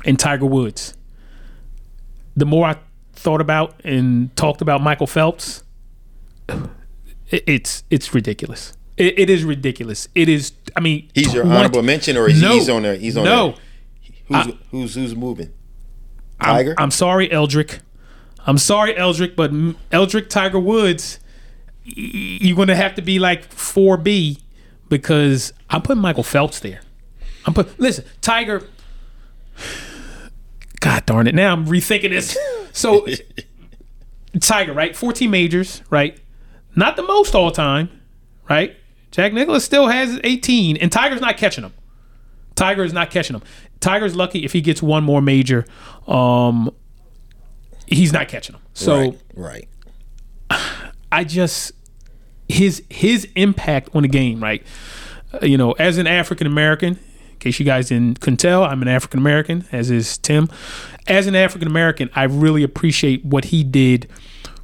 and 0.04 0.18
Tiger 0.18 0.46
Woods. 0.46 0.94
The 2.36 2.44
more 2.46 2.66
I 2.66 2.76
thought 3.14 3.40
about 3.40 3.80
and 3.84 4.34
talked 4.36 4.60
about 4.60 4.82
Michael 4.82 5.06
Phelps, 5.06 5.62
it's 7.28 7.82
it's 7.90 8.14
ridiculous. 8.14 8.72
It, 8.96 9.18
it 9.18 9.30
is 9.30 9.44
ridiculous. 9.44 10.08
It 10.14 10.28
is. 10.28 10.52
I 10.74 10.80
mean, 10.80 11.10
He's 11.14 11.34
your 11.34 11.44
20 11.44 11.56
honorable 11.58 11.82
mention, 11.82 12.16
or 12.16 12.28
is 12.28 12.40
No. 12.40 12.52
he's 12.52 12.68
on 12.68 12.82
there? 12.82 12.96
He's 12.96 13.16
on 13.16 13.24
no. 13.24 13.54
there. 14.28 14.44
Who's, 14.44 14.54
who's 14.70 14.94
who's 14.94 15.16
moving? 15.16 15.52
I'm- 16.40 16.54
Tiger. 16.56 16.74
I'm, 16.78 16.90
sorry, 16.90 17.30
Eldrick. 17.30 17.78
I'm 18.46 18.58
sorry, 18.58 18.96
Eldrick, 18.96 19.34
but 19.34 19.50
Eldrick 19.90 20.28
Tiger 20.28 20.58
Woods, 20.58 21.18
you're 21.84 22.56
to 22.68 22.76
have 22.76 22.94
to 22.94 23.02
be 23.02 23.18
like 23.18 23.50
4B 23.50 24.40
because 24.88 25.52
I'm 25.68 25.82
putting 25.82 26.00
Michael 26.00 26.22
Phelps 26.22 26.60
there. 26.60 26.80
I'm 27.44 27.54
put. 27.54 27.78
Listen, 27.78 28.04
Tiger. 28.20 28.62
God 30.80 31.06
darn 31.06 31.26
it! 31.26 31.34
Now 31.34 31.52
I'm 31.52 31.66
rethinking 31.66 32.10
this. 32.10 32.36
So, 32.72 33.06
Tiger, 34.38 34.74
right? 34.74 34.94
14 34.94 35.30
majors, 35.30 35.80
right? 35.88 36.20
Not 36.74 36.96
the 36.96 37.02
most 37.02 37.34
all 37.34 37.50
time, 37.50 37.88
right? 38.50 38.76
Jack 39.10 39.32
Nicklaus 39.32 39.64
still 39.64 39.86
has 39.88 40.20
18, 40.24 40.76
and 40.76 40.92
Tiger's 40.92 41.22
not 41.22 41.38
catching 41.38 41.64
him. 41.64 41.72
Tiger 42.54 42.84
is 42.84 42.92
not 42.92 43.10
catching 43.10 43.34
him. 43.34 43.42
Tiger's 43.80 44.14
lucky 44.14 44.44
if 44.44 44.52
he 44.52 44.60
gets 44.60 44.82
one 44.82 45.04
more 45.04 45.22
major. 45.22 45.64
Um, 46.06 46.70
he's 47.86 48.12
not 48.12 48.28
catching 48.28 48.54
him. 48.54 48.62
So 48.74 48.98
right, 49.34 49.68
right. 50.50 50.60
I 51.12 51.24
just 51.24 51.72
his 52.48 52.82
his 52.90 53.28
impact 53.36 53.90
on 53.94 54.02
the 54.02 54.08
game, 54.08 54.42
right? 54.42 54.64
Uh, 55.32 55.46
you 55.46 55.58
know, 55.58 55.72
as 55.72 55.98
an 55.98 56.06
African 56.06 56.46
American, 56.46 56.98
in 57.32 57.38
case 57.38 57.58
you 57.58 57.66
guys 57.66 57.88
didn't 57.88 58.20
couldn't 58.20 58.38
tell, 58.38 58.64
I'm 58.64 58.82
an 58.82 58.88
African 58.88 59.18
American, 59.20 59.66
as 59.72 59.90
is 59.90 60.18
Tim. 60.18 60.48
As 61.06 61.26
an 61.26 61.36
African 61.36 61.68
American, 61.68 62.10
I 62.14 62.24
really 62.24 62.62
appreciate 62.62 63.24
what 63.24 63.46
he 63.46 63.62
did 63.62 64.08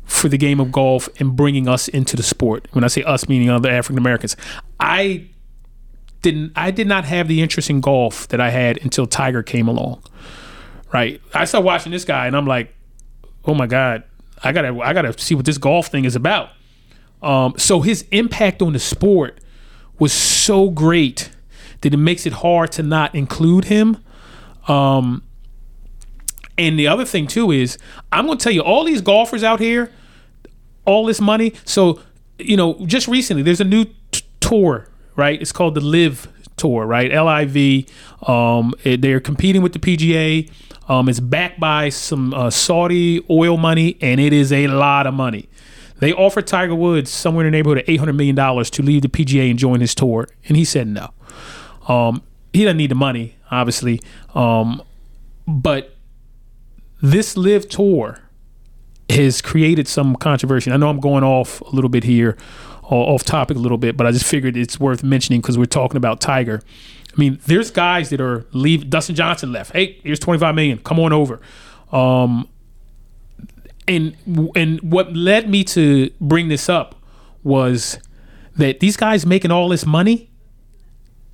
for 0.04 0.28
the 0.28 0.36
game 0.36 0.60
of 0.60 0.72
golf 0.72 1.08
and 1.18 1.36
bringing 1.36 1.68
us 1.68 1.88
into 1.88 2.16
the 2.16 2.22
sport. 2.22 2.68
When 2.72 2.84
I 2.84 2.88
say 2.88 3.02
us, 3.02 3.28
meaning 3.28 3.48
other 3.48 3.70
African 3.70 3.98
Americans, 3.98 4.36
I 4.78 5.28
didn't 6.22 6.52
I 6.56 6.70
did 6.70 6.86
not 6.86 7.04
have 7.04 7.28
the 7.28 7.42
interest 7.42 7.70
in 7.70 7.80
golf 7.80 8.28
that 8.28 8.40
I 8.40 8.50
had 8.50 8.78
until 8.82 9.06
Tiger 9.06 9.42
came 9.42 9.68
along. 9.68 10.02
Right, 10.92 11.22
I 11.32 11.46
started 11.46 11.64
watching 11.64 11.90
this 11.90 12.04
guy, 12.04 12.26
and 12.26 12.36
I'm 12.36 12.46
like, 12.46 12.74
oh 13.44 13.54
my 13.54 13.66
god, 13.66 14.04
I 14.42 14.52
gotta 14.52 14.78
I 14.80 14.92
gotta 14.92 15.18
see 15.18 15.34
what 15.34 15.44
this 15.44 15.58
golf 15.58 15.88
thing 15.88 16.04
is 16.04 16.16
about. 16.16 16.50
Um, 17.22 17.54
so 17.56 17.80
his 17.80 18.04
impact 18.10 18.62
on 18.62 18.72
the 18.72 18.78
sport 18.78 19.40
was 19.98 20.12
so 20.12 20.70
great 20.70 21.30
that 21.82 21.94
it 21.94 21.98
makes 21.98 22.26
it 22.26 22.32
hard 22.32 22.72
to 22.72 22.82
not 22.82 23.14
include 23.14 23.66
him. 23.66 23.98
Um, 24.66 25.22
and 26.58 26.78
the 26.78 26.88
other 26.88 27.04
thing 27.04 27.26
too 27.26 27.50
is 27.50 27.78
I'm 28.10 28.26
gonna 28.26 28.38
tell 28.38 28.52
you 28.52 28.62
all 28.62 28.84
these 28.84 29.00
golfers 29.00 29.44
out 29.44 29.60
here, 29.60 29.92
all 30.84 31.06
this 31.06 31.20
money. 31.20 31.54
So 31.64 32.00
you 32.38 32.56
know, 32.56 32.84
just 32.86 33.08
recently 33.08 33.42
there's 33.42 33.60
a 33.60 33.64
new 33.64 33.84
t- 34.10 34.24
tour, 34.40 34.88
right? 35.16 35.40
It's 35.40 35.52
called 35.52 35.74
the 35.74 35.80
LIV 35.80 36.28
Tour, 36.56 36.86
right? 36.86 37.12
L 37.12 37.28
I 37.28 37.44
V. 37.44 37.86
Um, 38.26 38.74
they're 38.84 39.20
competing 39.20 39.62
with 39.62 39.72
the 39.72 39.78
PGA. 39.78 40.50
Um, 40.88 41.08
it's 41.08 41.20
backed 41.20 41.60
by 41.60 41.88
some 41.88 42.34
uh, 42.34 42.50
Saudi 42.50 43.24
oil 43.30 43.56
money, 43.56 43.96
and 44.00 44.20
it 44.20 44.32
is 44.32 44.52
a 44.52 44.66
lot 44.66 45.06
of 45.06 45.14
money. 45.14 45.48
They 45.98 46.12
offered 46.12 46.46
Tiger 46.48 46.74
Woods 46.74 47.10
somewhere 47.10 47.46
in 47.46 47.52
the 47.52 47.56
neighborhood 47.56 47.78
of 47.78 47.84
eight 47.88 47.98
hundred 48.00 48.14
million 48.14 48.34
dollars 48.34 48.70
to 48.70 48.82
leave 48.82 49.02
the 49.02 49.08
PGA 49.08 49.48
and 49.50 49.58
join 49.58 49.80
his 49.80 49.94
tour, 49.94 50.28
and 50.48 50.56
he 50.56 50.64
said 50.64 50.88
no. 50.88 51.10
Um, 51.86 52.22
he 52.52 52.64
doesn't 52.64 52.76
need 52.76 52.90
the 52.90 52.96
money, 52.96 53.36
obviously, 53.50 54.00
um, 54.34 54.82
but 55.46 55.96
this 57.00 57.36
LIV 57.36 57.68
tour 57.68 58.18
has 59.10 59.40
created 59.40 59.88
some 59.88 60.16
controversy. 60.16 60.70
I 60.70 60.76
know 60.76 60.88
I'm 60.88 61.00
going 61.00 61.24
off 61.24 61.60
a 61.60 61.70
little 61.70 61.90
bit 61.90 62.04
here, 62.04 62.36
off 62.82 63.24
topic 63.24 63.56
a 63.56 63.60
little 63.60 63.78
bit, 63.78 63.96
but 63.96 64.06
I 64.06 64.12
just 64.12 64.24
figured 64.24 64.56
it's 64.56 64.78
worth 64.78 65.02
mentioning 65.02 65.40
because 65.40 65.58
we're 65.58 65.64
talking 65.66 65.96
about 65.96 66.20
Tiger. 66.20 66.62
I 67.12 67.20
mean, 67.20 67.38
there's 67.46 67.70
guys 67.70 68.10
that 68.10 68.20
are 68.20 68.46
leave. 68.52 68.88
Dustin 68.88 69.14
Johnson 69.14 69.52
left. 69.52 69.72
Hey, 69.72 70.00
here's 70.02 70.18
25 70.18 70.54
million. 70.54 70.78
Come 70.78 70.98
on 70.98 71.12
over. 71.12 71.40
Um, 71.90 72.48
and 73.86 74.16
and 74.54 74.80
what 74.80 75.14
led 75.14 75.50
me 75.50 75.64
to 75.64 76.10
bring 76.20 76.48
this 76.48 76.68
up 76.68 76.94
was 77.42 77.98
that 78.56 78.80
these 78.80 78.96
guys 78.96 79.26
making 79.26 79.50
all 79.50 79.68
this 79.68 79.84
money, 79.84 80.30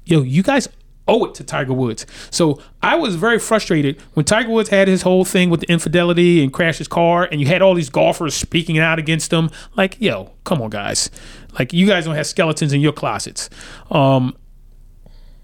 yo, 0.04 0.22
you 0.22 0.42
guys 0.42 0.68
owe 1.06 1.24
it 1.24 1.34
to 1.34 1.44
Tiger 1.44 1.72
Woods. 1.72 2.06
So 2.30 2.60
I 2.82 2.96
was 2.96 3.16
very 3.16 3.38
frustrated 3.38 4.00
when 4.14 4.24
Tiger 4.24 4.50
Woods 4.50 4.68
had 4.68 4.88
his 4.88 5.02
whole 5.02 5.24
thing 5.24 5.50
with 5.50 5.60
the 5.60 5.70
infidelity 5.70 6.42
and 6.42 6.52
crashed 6.52 6.78
his 6.78 6.88
car, 6.88 7.28
and 7.30 7.40
you 7.40 7.46
had 7.46 7.62
all 7.62 7.74
these 7.74 7.90
golfers 7.90 8.34
speaking 8.34 8.78
out 8.78 8.98
against 8.98 9.32
him. 9.32 9.50
Like, 9.74 9.96
yo, 10.00 10.32
come 10.44 10.60
on, 10.60 10.70
guys. 10.70 11.10
Like, 11.58 11.72
you 11.72 11.86
guys 11.86 12.04
don't 12.04 12.14
have 12.14 12.26
skeletons 12.26 12.72
in 12.72 12.80
your 12.80 12.92
closets. 12.92 13.48
Um, 13.90 14.36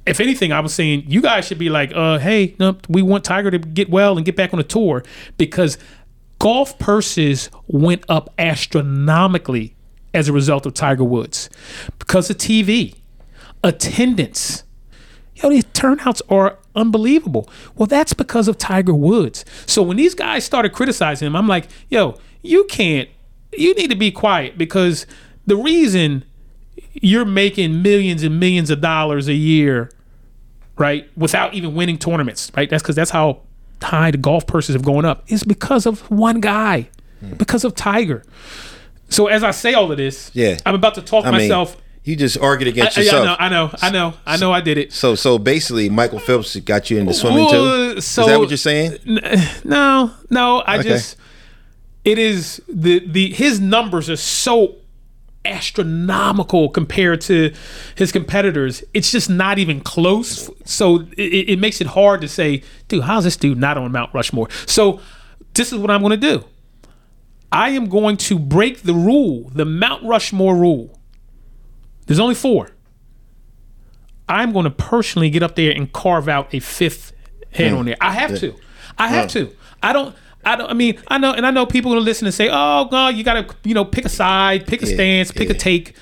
if 0.07 0.21
anything, 0.21 0.53
I 0.53 0.61
was 0.61 0.75
saying 0.75 1.05
you 1.07 1.21
guys 1.21 1.47
should 1.47 1.59
be 1.59 1.71
like, 1.71 1.93
uh, 1.95 2.19
hey, 2.19 2.55
no, 2.59 2.77
we 2.89 3.03
want 3.03 3.25
Tiger 3.25 3.51
to 3.51 3.59
get 3.59 3.89
well 3.89 4.17
and 4.17 4.25
get 4.25 4.37
back 4.37 4.53
on 4.53 4.59
the 4.59 4.65
tour 4.65 5.03
because 5.39 5.79
golf 6.39 6.79
purses 6.79 7.51
went 7.67 8.05
up 8.09 8.33
astronomically 8.39 9.75
as 10.13 10.29
a 10.29 10.33
result 10.33 10.67
of 10.67 10.75
Tiger 10.75 11.05
Woods 11.05 11.49
because 11.99 12.29
of 12.31 12.37
TV, 12.37 12.97
attendance. 13.63 14.65
Yo, 15.37 15.49
these 15.49 15.65
turnouts 15.73 16.23
are 16.29 16.59
unbelievable. 16.77 17.49
Well, 17.75 17.87
that's 17.87 18.15
because 18.15 18.47
of 18.47 18.59
Tiger 18.59 18.95
Woods. 18.95 19.45
So 19.67 19.83
when 19.83 19.97
these 19.97 20.15
guys 20.15 20.45
started 20.45 20.73
criticizing 20.73 21.27
him, 21.27 21.35
I'm 21.35 21.49
like, 21.49 21.67
yo, 21.89 22.19
you 22.43 22.65
can't, 22.65 23.09
you 23.53 23.75
need 23.75 23.91
to 23.91 23.97
be 23.97 24.13
quiet 24.13 24.57
because 24.57 25.07
the 25.47 25.57
reason 25.57 26.25
you're 26.95 27.25
making 27.25 27.83
millions 27.83 28.23
and 28.23 28.39
millions 28.41 28.71
of 28.71 28.81
dollars 28.81 29.29
a 29.29 29.35
year, 29.35 29.91
right, 30.79 31.09
without 31.17 31.55
even 31.55 31.75
winning 31.75 31.99
tournaments, 31.99 32.51
right? 32.57 32.69
That's 32.71 32.83
because 32.83 32.97
that's 32.97 33.11
how 33.11 33.41
high 33.83 34.11
the 34.11 34.19
golf 34.19 34.47
purses 34.47 34.75
have 34.75 34.85
gone 34.85 35.05
up. 35.05 35.25
Is 35.29 35.43
because 35.45 35.87
of 35.87 36.09
one 36.11 36.41
guy, 36.41 36.89
hmm. 37.21 37.35
because 37.35 37.65
of 37.65 37.75
Tiger. 37.75 38.23
So 39.11 39.27
as 39.27 39.45
I 39.45 39.51
say 39.51 39.75
all 39.75 39.91
of 39.91 39.99
this, 39.99 40.31
Yeah. 40.35 40.57
I'm 40.65 40.75
about 40.75 40.95
to 40.95 41.03
talk 41.03 41.25
I 41.27 41.31
mean, 41.31 41.41
myself. 41.43 41.77
you 42.05 42.17
just 42.17 42.39
argued 42.39 42.69
I, 42.69 42.71
against 42.71 42.97
I 42.99 43.03
yourself. 43.03 43.25
know, 43.27 43.37
I 43.39 43.49
know, 43.49 43.71
I 43.83 43.91
know, 43.91 44.15
I 44.27 44.37
know, 44.39 44.53
I 44.53 44.61
did 44.61 44.79
it. 44.79 44.93
So 44.93 45.15
so 45.15 45.39
basically, 45.39 45.89
Michael 45.91 46.19
Phelps 46.19 46.57
got 46.61 46.91
you 46.91 46.99
into 46.99 47.13
swimming 47.13 47.49
too. 47.51 48.01
so- 48.01 48.23
Is 48.23 48.29
that 48.29 48.39
what 48.39 48.49
you're 48.51 48.57
saying? 48.57 48.99
No, 49.65 50.11
no, 50.31 50.59
I 50.61 50.79
Okay. 50.79 50.89
just 50.89 51.17
it 52.05 52.19
is 52.19 52.63
the 52.69 53.07
the 53.07 53.31
his 53.33 53.61
numbers 53.61 54.09
are 54.11 54.17
so 54.17 54.77
astronomical 55.45 56.69
compared 56.69 57.21
to 57.23 57.53
his 57.97 58.13
competitors. 58.13 58.83
It's 58.95 59.11
just 59.11 59.29
not 59.29 59.59
even 59.59 59.81
close. 59.81 60.51
So 60.65 61.07
it, 61.17 61.51
it 61.51 61.59
makes 61.59 61.81
it 61.81 61.89
hard 61.89 62.21
to 62.23 62.29
say, 62.29 62.63
dude, 62.89 63.05
how's 63.05 63.25
this 63.25 63.37
dude 63.37 63.59
not 63.59 63.77
on 63.79 63.93
Mount 63.93 64.13
Rushmore? 64.15 64.49
So 64.67 65.01
this 65.55 65.73
is 65.73 65.79
what 65.79 65.91
I'm 65.91 66.01
going 66.01 66.19
to 66.19 66.39
do. 66.39 66.45
I 67.53 67.71
am 67.71 67.89
going 67.89 68.17
to 68.17 68.39
break 68.39 68.83
the 68.83 68.95
rule, 68.95 69.51
the 69.51 69.65
Mount 69.65 70.03
Rushmore 70.03 70.57
rule. 70.57 70.99
There's 72.07 72.19
only 72.19 72.35
four. 72.35 72.71
I'm 74.29 74.53
going 74.53 74.65
to 74.65 74.71
personally 74.71 75.31
get 75.31 75.43
up 75.43 75.55
there 75.55 75.71
and 75.71 75.93
carve 75.93 76.29
out 76.29 76.53
a 76.55 76.61
fifth 76.61 77.13
head 77.51 77.73
mm. 77.73 77.79
on 77.79 77.87
there. 77.87 77.97
I 78.01 78.13
have 78.13 78.39
to. 78.41 78.55
I 78.99 79.09
have 79.09 79.29
to. 79.31 79.55
I 79.83 79.93
don't. 79.93 80.17
I 80.47 80.57
don't. 80.57 80.71
I 80.71 80.75
mean, 80.75 80.99
I 81.09 81.19
know, 81.19 81.33
and 81.33 81.47
I 81.47 81.51
know 81.51 81.67
people 81.67 81.93
are 81.93 81.97
gonna 81.97 82.05
listen 82.05 82.27
and 82.27 82.35
say, 82.35 82.49
"Oh, 82.51 82.87
God, 82.91 83.15
you 83.17 83.25
gotta, 83.25 83.47
you 83.65 83.75
know, 83.75 83.85
pick 83.85 84.05
a 84.05 84.09
side, 84.09 84.67
pick 84.67 84.83
a 84.83 84.87
stance, 84.87 85.31
pick 85.31 85.51
a 85.51 85.53
yeah, 85.53 85.59
take." 85.59 85.97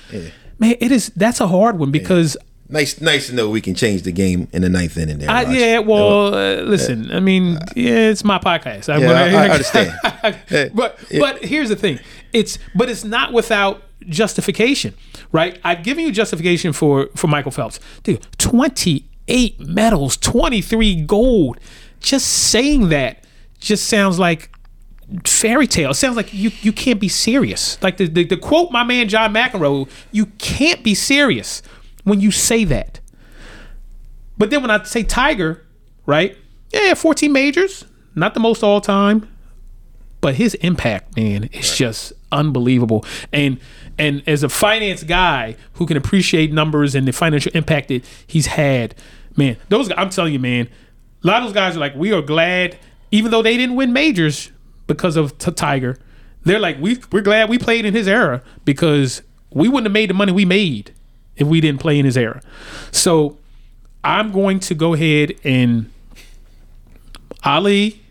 Man, 0.59 0.75
it 0.79 0.91
is. 0.91 1.11
That's 1.15 1.41
a 1.41 1.47
hard 1.47 1.79
one 1.79 1.91
because 1.91 2.37
Nice, 2.69 2.99
nice 3.01 3.27
to 3.27 3.35
know 3.35 3.49
we 3.49 3.61
can 3.61 3.75
change 3.75 4.01
the 4.01 4.11
game 4.11 4.47
in 4.51 4.63
the 4.63 4.69
ninth 4.69 4.97
inning. 4.97 5.19
There, 5.19 5.29
I, 5.29 5.43
yeah, 5.43 5.79
well, 5.79 6.33
uh, 6.33 6.61
listen. 6.61 7.11
I 7.11 7.19
mean, 7.19 7.59
yeah, 7.75 8.09
it's 8.09 8.23
my 8.23 8.39
podcast. 8.39 8.91
I, 8.91 8.97
Yeah, 8.97 9.11
I- 9.11 9.43
I 9.45 9.49
understand. 9.49 10.71
but 10.73 10.97
but 11.19 11.43
here's 11.45 11.69
the 11.69 11.75
thing. 11.75 11.99
It's 12.31 12.57
but 12.73 12.89
it's 12.89 13.03
not 13.03 13.31
without 13.31 13.83
justification, 14.07 14.95
right? 15.31 15.59
I've 15.63 15.83
given 15.83 16.05
you 16.05 16.11
justification 16.11 16.73
for 16.73 17.09
for 17.15 17.27
Michael 17.27 17.51
Phelps, 17.51 17.79
dude. 18.03 18.25
Twenty 18.37 19.05
eight 19.27 19.59
medals, 19.59 20.17
twenty 20.17 20.61
three 20.61 21.01
gold. 21.01 21.59
Just 21.99 22.27
saying 22.27 22.89
that 22.89 23.22
just 23.63 23.87
sounds 23.87 24.19
like 24.19 24.49
fairy 25.25 25.67
tale. 25.67 25.91
It 25.91 25.95
sounds 25.95 26.15
like 26.15 26.33
you 26.33 26.51
you 26.61 26.71
can't 26.71 26.99
be 26.99 27.07
serious. 27.09 27.81
Like 27.81 27.97
the, 27.97 28.07
the, 28.07 28.23
the 28.25 28.37
quote 28.37 28.71
my 28.71 28.83
man 28.83 29.09
John 29.09 29.33
McEnroe, 29.33 29.89
you 30.11 30.27
can't 30.37 30.83
be 30.83 30.95
serious 30.95 31.61
when 32.03 32.19
you 32.19 32.31
say 32.31 32.63
that. 32.65 32.99
But 34.37 34.49
then 34.49 34.61
when 34.61 34.71
I 34.71 34.83
say 34.83 35.03
Tiger, 35.03 35.65
right? 36.05 36.37
Yeah, 36.71 36.95
14 36.95 37.31
majors, 37.31 37.85
not 38.15 38.33
the 38.33 38.39
most 38.39 38.63
all 38.63 38.81
time, 38.81 39.29
but 40.21 40.35
his 40.35 40.55
impact, 40.55 41.15
man, 41.15 41.45
is 41.51 41.77
just 41.77 42.13
unbelievable. 42.31 43.05
And 43.31 43.59
and 43.97 44.23
as 44.27 44.43
a 44.43 44.49
finance 44.49 45.03
guy 45.03 45.55
who 45.73 45.85
can 45.85 45.97
appreciate 45.97 46.51
numbers 46.51 46.95
and 46.95 47.07
the 47.07 47.13
financial 47.13 47.51
impact 47.53 47.89
that 47.89 48.03
he's 48.25 48.47
had, 48.47 48.95
man, 49.37 49.57
those 49.69 49.91
I'm 49.95 50.09
telling 50.09 50.33
you, 50.33 50.39
man, 50.39 50.67
a 51.23 51.27
lot 51.27 51.37
of 51.37 51.49
those 51.49 51.53
guys 51.53 51.75
are 51.75 51.79
like, 51.79 51.95
we 51.95 52.11
are 52.11 52.21
glad, 52.21 52.77
even 53.13 53.29
though 53.29 53.43
they 53.43 53.55
didn't 53.57 53.75
win 53.75 53.93
majors 53.93 54.51
because 54.87 55.15
of 55.15 55.37
T- 55.37 55.51
Tiger. 55.51 55.97
They're 56.45 56.59
like, 56.59 56.77
we 56.81 56.99
we're 57.11 57.21
glad 57.21 57.47
we 57.47 57.59
played 57.59 57.85
in 57.85 57.93
his 57.93 58.07
era 58.07 58.41
because 58.65 59.21
we 59.51 59.69
wouldn't 59.69 59.85
have 59.85 59.93
made 59.93 60.09
the 60.09 60.15
money 60.15 60.31
we 60.31 60.45
made 60.45 60.93
if 61.35 61.47
we 61.47 61.61
didn't 61.61 61.79
play 61.79 61.99
in 61.99 62.05
his 62.05 62.17
era. 62.17 62.41
So 62.91 63.37
I'm 64.03 64.31
going 64.31 64.59
to 64.61 64.73
go 64.73 64.95
ahead 64.95 65.33
and 65.43 65.91
Ali, 67.43 68.01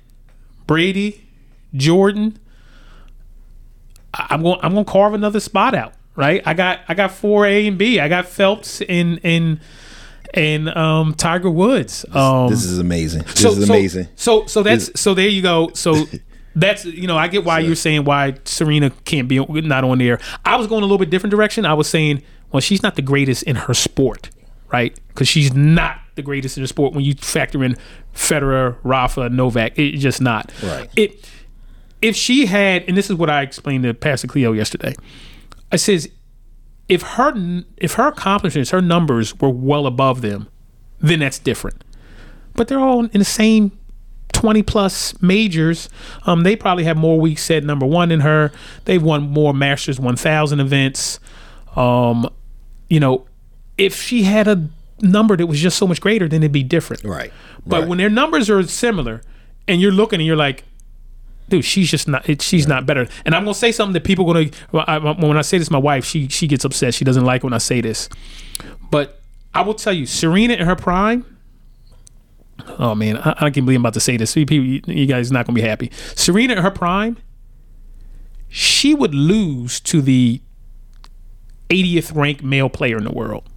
Brady, 0.69 1.27
Jordan. 1.75 2.39
I'm 4.15 4.43
going. 4.43 4.61
I'm 4.63 4.73
going 4.73 4.85
to 4.85 4.91
carve 4.91 5.15
another 5.15 5.41
spot 5.41 5.75
out. 5.75 5.95
Right. 6.15 6.43
I 6.47 6.55
got. 6.55 6.81
I 6.87 6.95
got 6.95 7.11
four 7.11 7.45
A 7.45 7.67
and 7.67 7.77
B. 7.77 7.99
I 7.99 8.09
got 8.09 8.27
Phelps 8.27 8.81
and 8.83 9.19
and 9.25 9.61
and 10.35 10.69
um, 10.71 11.15
Tiger 11.15 11.51
Woods. 11.51 12.05
Um, 12.13 12.49
This 12.49 12.65
is 12.65 12.79
amazing. 12.79 13.23
This 13.23 13.43
so, 13.43 13.51
is 13.51 13.69
amazing. 13.69 14.09
So 14.17 14.47
so 14.47 14.63
that's 14.63 14.99
so 15.01 15.15
there 15.15 15.29
you 15.29 15.43
go. 15.43 15.71
So 15.75 16.05
that's 16.55 16.85
you 16.85 17.07
know 17.07 17.17
I 17.17 17.29
get 17.29 17.45
why 17.45 17.61
you're 17.61 17.75
saying 17.75 18.05
why 18.05 18.35
Serena 18.45 18.91
can't 19.05 19.29
be 19.29 19.39
not 19.39 19.85
on 19.85 19.99
there. 19.99 20.19
I 20.45 20.57
was 20.57 20.67
going 20.67 20.83
a 20.83 20.87
little 20.87 20.99
bit 20.99 21.11
different 21.11 21.33
direction. 21.33 21.67
I 21.67 21.75
was 21.75 21.89
saying 21.89 22.23
well 22.51 22.61
she's 22.61 22.83
not 22.83 22.97
the 22.97 23.03
greatest 23.03 23.43
in 23.45 23.57
her 23.57 23.75
sport, 23.75 24.31
right? 24.73 24.99
Because 25.09 25.29
she's 25.29 25.55
not 25.55 25.99
the 26.15 26.23
greatest 26.23 26.57
in 26.57 26.63
the 26.63 26.69
sport 26.69 26.93
when 26.93 27.05
you 27.05 27.15
factor 27.15 27.65
in 27.65 27.77
Federer, 28.15 28.77
Rafa, 28.83 29.31
Novak. 29.31 29.79
It's 29.79 30.03
just 30.03 30.21
not. 30.21 30.53
Right. 30.63 30.91
It 30.97 31.29
if 32.01 32.17
she 32.17 32.47
had 32.47 32.85
and 32.89 32.97
this 32.97 33.11
is 33.11 33.17
what 33.17 33.31
I 33.31 33.43
explained 33.43 33.85
to 33.85 33.95
Pastor 33.95 34.29
Cleo 34.29 34.53
yesterday. 34.53 34.95
I 35.71 35.77
says 35.77 36.11
if 36.93 37.03
her 37.03 37.33
if 37.77 37.95
her 37.95 38.09
accomplishments, 38.09 38.71
her 38.71 38.83
numbers 38.83 39.39
were 39.41 39.51
well 39.51 39.87
above 39.87 40.21
them, 40.21 40.49
then 41.01 41.21
that's 41.21 41.39
different 41.39 41.83
but 42.55 42.69
they're 42.69 42.81
all 42.81 43.05
in 43.05 43.19
the 43.19 43.25
same 43.25 43.73
20 44.33 44.63
plus 44.63 45.21
majors. 45.23 45.89
Um, 46.27 46.43
they 46.43 46.57
probably 46.57 46.85
have 46.85 46.97
more 46.97 47.21
weeks 47.21 47.43
set 47.43 47.65
number 47.65 47.87
one 47.87 48.09
than 48.09 48.21
her. 48.21 48.53
They've 48.85 49.03
won 49.03 49.23
more 49.31 49.53
Masters 49.53 50.01
1000 50.01 50.61
events. 50.61 51.21
Um, 51.77 52.29
you 52.89 53.01
know, 53.01 53.27
if 53.79 54.01
she 54.01 54.23
had 54.23 54.49
a 54.49 54.69
number 55.01 55.37
that 55.37 55.47
was 55.47 55.61
just 55.61 55.79
so 55.79 55.87
much 55.87 56.01
greater, 56.01 56.29
then 56.29 56.43
it'd 56.43 56.53
be 56.53 56.63
different. 56.63 57.05
Right. 57.05 57.33
But 57.67 57.81
right. 57.81 57.89
when 57.89 57.99
their 57.99 58.11
numbers 58.11 58.49
are 58.51 58.63
similar, 58.65 59.23
and 59.69 59.81
you're 59.81 59.93
looking 59.93 60.19
and 60.21 60.27
you're 60.27 60.37
like, 60.37 60.65
dude, 61.53 61.65
she's 61.65 61.91
just 61.91 62.09
not. 62.09 62.43
She's 62.43 62.67
not 62.67 62.87
better. 62.87 63.07
And 63.25 63.35
I'm 63.35 63.45
gonna 63.45 63.55
say 63.55 63.73
something 63.73 63.93
that 63.93 64.05
people 64.05 64.25
gonna. 64.25 64.51
I, 64.73 64.99
when 64.99 65.37
I 65.37 65.43
say 65.43 65.59
this, 65.59 65.71
my 65.71 65.79
wife, 65.79 66.05
she 66.05 66.29
she 66.29 66.47
gets 66.47 66.65
upset. 66.65 66.95
She 66.95 67.05
doesn't 67.05 67.25
like 67.25 67.45
when 67.45 67.53
I 67.53 67.59
say 67.59 67.81
this. 67.81 68.09
But 68.91 69.21
I 69.55 69.61
will 69.61 69.75
tell 69.75 69.93
you, 69.93 70.07
Serena 70.07 70.55
in 70.55 70.67
her 70.67 70.77
prime. 70.77 71.27
Oh 72.79 72.95
man, 72.95 73.19
I, 73.19 73.31
I 73.31 73.51
can't 73.51 73.67
believe 73.67 73.77
I'm 73.77 73.83
about 73.83 73.95
to 73.95 74.01
say 74.01 74.17
this. 74.17 74.35
You, 74.35 74.47
people, 74.47 74.67
you, 74.67 74.81
you 74.87 75.07
guys 75.07 75.31
not 75.31 75.47
gonna 75.47 75.57
be 75.57 75.63
happy. 75.63 75.91
Serena 76.15 76.55
in 76.55 76.63
her 76.63 76.71
prime, 76.71 77.19
she 78.49 78.95
would 78.95 79.15
lose 79.15 79.79
to 79.81 80.01
the 80.01 80.41
80th 81.69 82.17
ranked 82.17 82.43
male 82.43 82.71
player 82.71 82.97
in 82.97 83.05
the 83.05 83.13
world. 83.13 83.49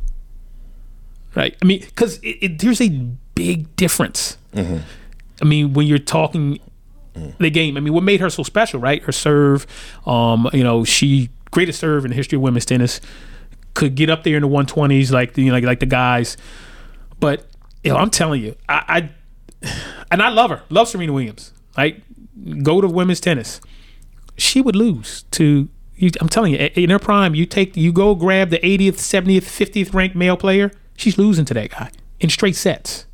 Right? 1.34 1.55
I 1.62 1.65
mean, 1.65 1.79
because 1.79 2.19
there's 2.49 2.81
a 2.81 2.89
big 3.36 3.73
difference. 3.75 4.38
Mm-hmm. 4.53 4.77
I 5.41 5.45
mean, 5.45 5.73
when 5.73 5.86
you're 5.88 5.97
talking 5.97 6.60
the 7.39 7.49
game, 7.49 7.78
I 7.78 7.80
mean, 7.80 7.93
what 7.93 8.04
made 8.04 8.19
her 8.21 8.30
so 8.30 8.43
special, 8.43 8.80
right? 8.80 9.01
Her 9.04 9.12
serve, 9.12 9.65
um, 10.06 10.49
you 10.54 10.63
know, 10.63 10.84
she 10.84 11.30
greatest 11.51 11.80
serve 11.80 12.06
in 12.06 12.10
the 12.10 12.15
history 12.15 12.36
of 12.36 12.41
women's 12.41 12.65
tennis, 12.65 12.99
could 13.73 13.95
get 13.95 14.10
up 14.10 14.23
there 14.23 14.36
in 14.36 14.41
the 14.41 14.49
120s 14.49 15.12
like 15.12 15.38
you 15.38 15.45
know, 15.45 15.54
like, 15.54 15.63
like 15.63 15.80
the 15.80 15.86
guys. 15.86 16.38
But 17.19 17.45
you 17.84 17.91
know, 17.91 17.97
I'm 17.97 18.10
telling 18.10 18.41
you, 18.41 18.56
I, 18.67 19.10
I 19.63 19.69
and 20.12 20.21
I 20.21 20.30
love 20.30 20.49
her, 20.49 20.63
love 20.69 20.88
Serena 20.88 21.13
Williams. 21.13 21.54
Right? 21.78 22.04
Go 22.63 22.82
to 22.82 22.88
women's 22.88 23.19
tennis. 23.19 23.60
She 24.38 24.62
would 24.62 24.75
lose 24.75 25.23
to 25.32 25.69
you, 25.95 26.10
I'm 26.19 26.30
telling 26.30 26.54
you, 26.54 26.58
in 26.60 26.89
her 26.89 26.99
prime, 26.99 27.36
you 27.36 27.45
take 27.45 27.78
you 27.78 27.91
go 27.93 28.15
grab 28.15 28.49
the 28.49 28.60
80th, 28.60 28.95
70th, 28.95 29.43
50th 29.43 29.93
ranked 29.93 30.15
male 30.15 30.36
player, 30.36 30.71
she's 30.97 31.17
losing 31.17 31.45
to 31.45 31.54
that 31.54 31.71
guy 31.71 31.91
in 32.19 32.30
straight 32.30 32.56
sets, 32.56 33.06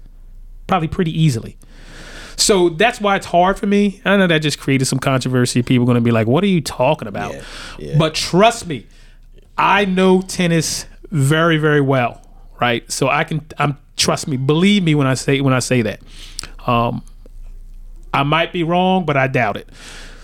probably 0.68 0.88
pretty 0.88 1.20
easily. 1.20 1.58
So 2.42 2.70
that's 2.70 3.00
why 3.00 3.16
it's 3.16 3.28
hard 3.28 3.60
for 3.60 3.68
me. 3.68 4.02
I 4.04 4.18
know 4.18 4.28
that 4.28 4.40
just 4.42 4.60
created 4.60 4.86
some 4.86 5.00
controversy. 5.00 5.62
People 5.62 5.84
are 5.84 5.86
going 5.86 5.96
to 5.96 6.02
be 6.02 6.12
like, 6.12 6.28
"What 6.28 6.44
are 6.44 6.48
you 6.48 6.62
talking 6.62 7.08
about?" 7.08 7.34
Yeah, 7.34 7.44
yeah. 7.78 7.98
But 7.98 8.16
trust 8.16 8.68
me, 8.68 8.88
I 9.58 9.86
know 9.86 10.22
tennis 10.22 10.86
very, 11.12 11.58
very 11.58 11.82
well, 11.82 12.22
right? 12.60 12.90
So 12.92 13.10
I 13.10 13.24
can. 13.24 13.46
I'm 13.58 13.78
trust 13.96 14.28
me, 14.28 14.38
believe 14.38 14.84
me 14.84 14.96
when 14.96 15.08
I 15.08 15.14
say 15.14 15.42
when 15.42 15.54
I 15.54 15.60
say 15.60 15.82
that. 15.84 16.02
Um, 16.66 17.04
I 18.14 18.24
might 18.24 18.52
be 18.52 18.64
wrong, 18.64 19.06
but 19.06 19.16
I 19.16 19.28
doubt 19.28 19.58
it. 19.58 19.70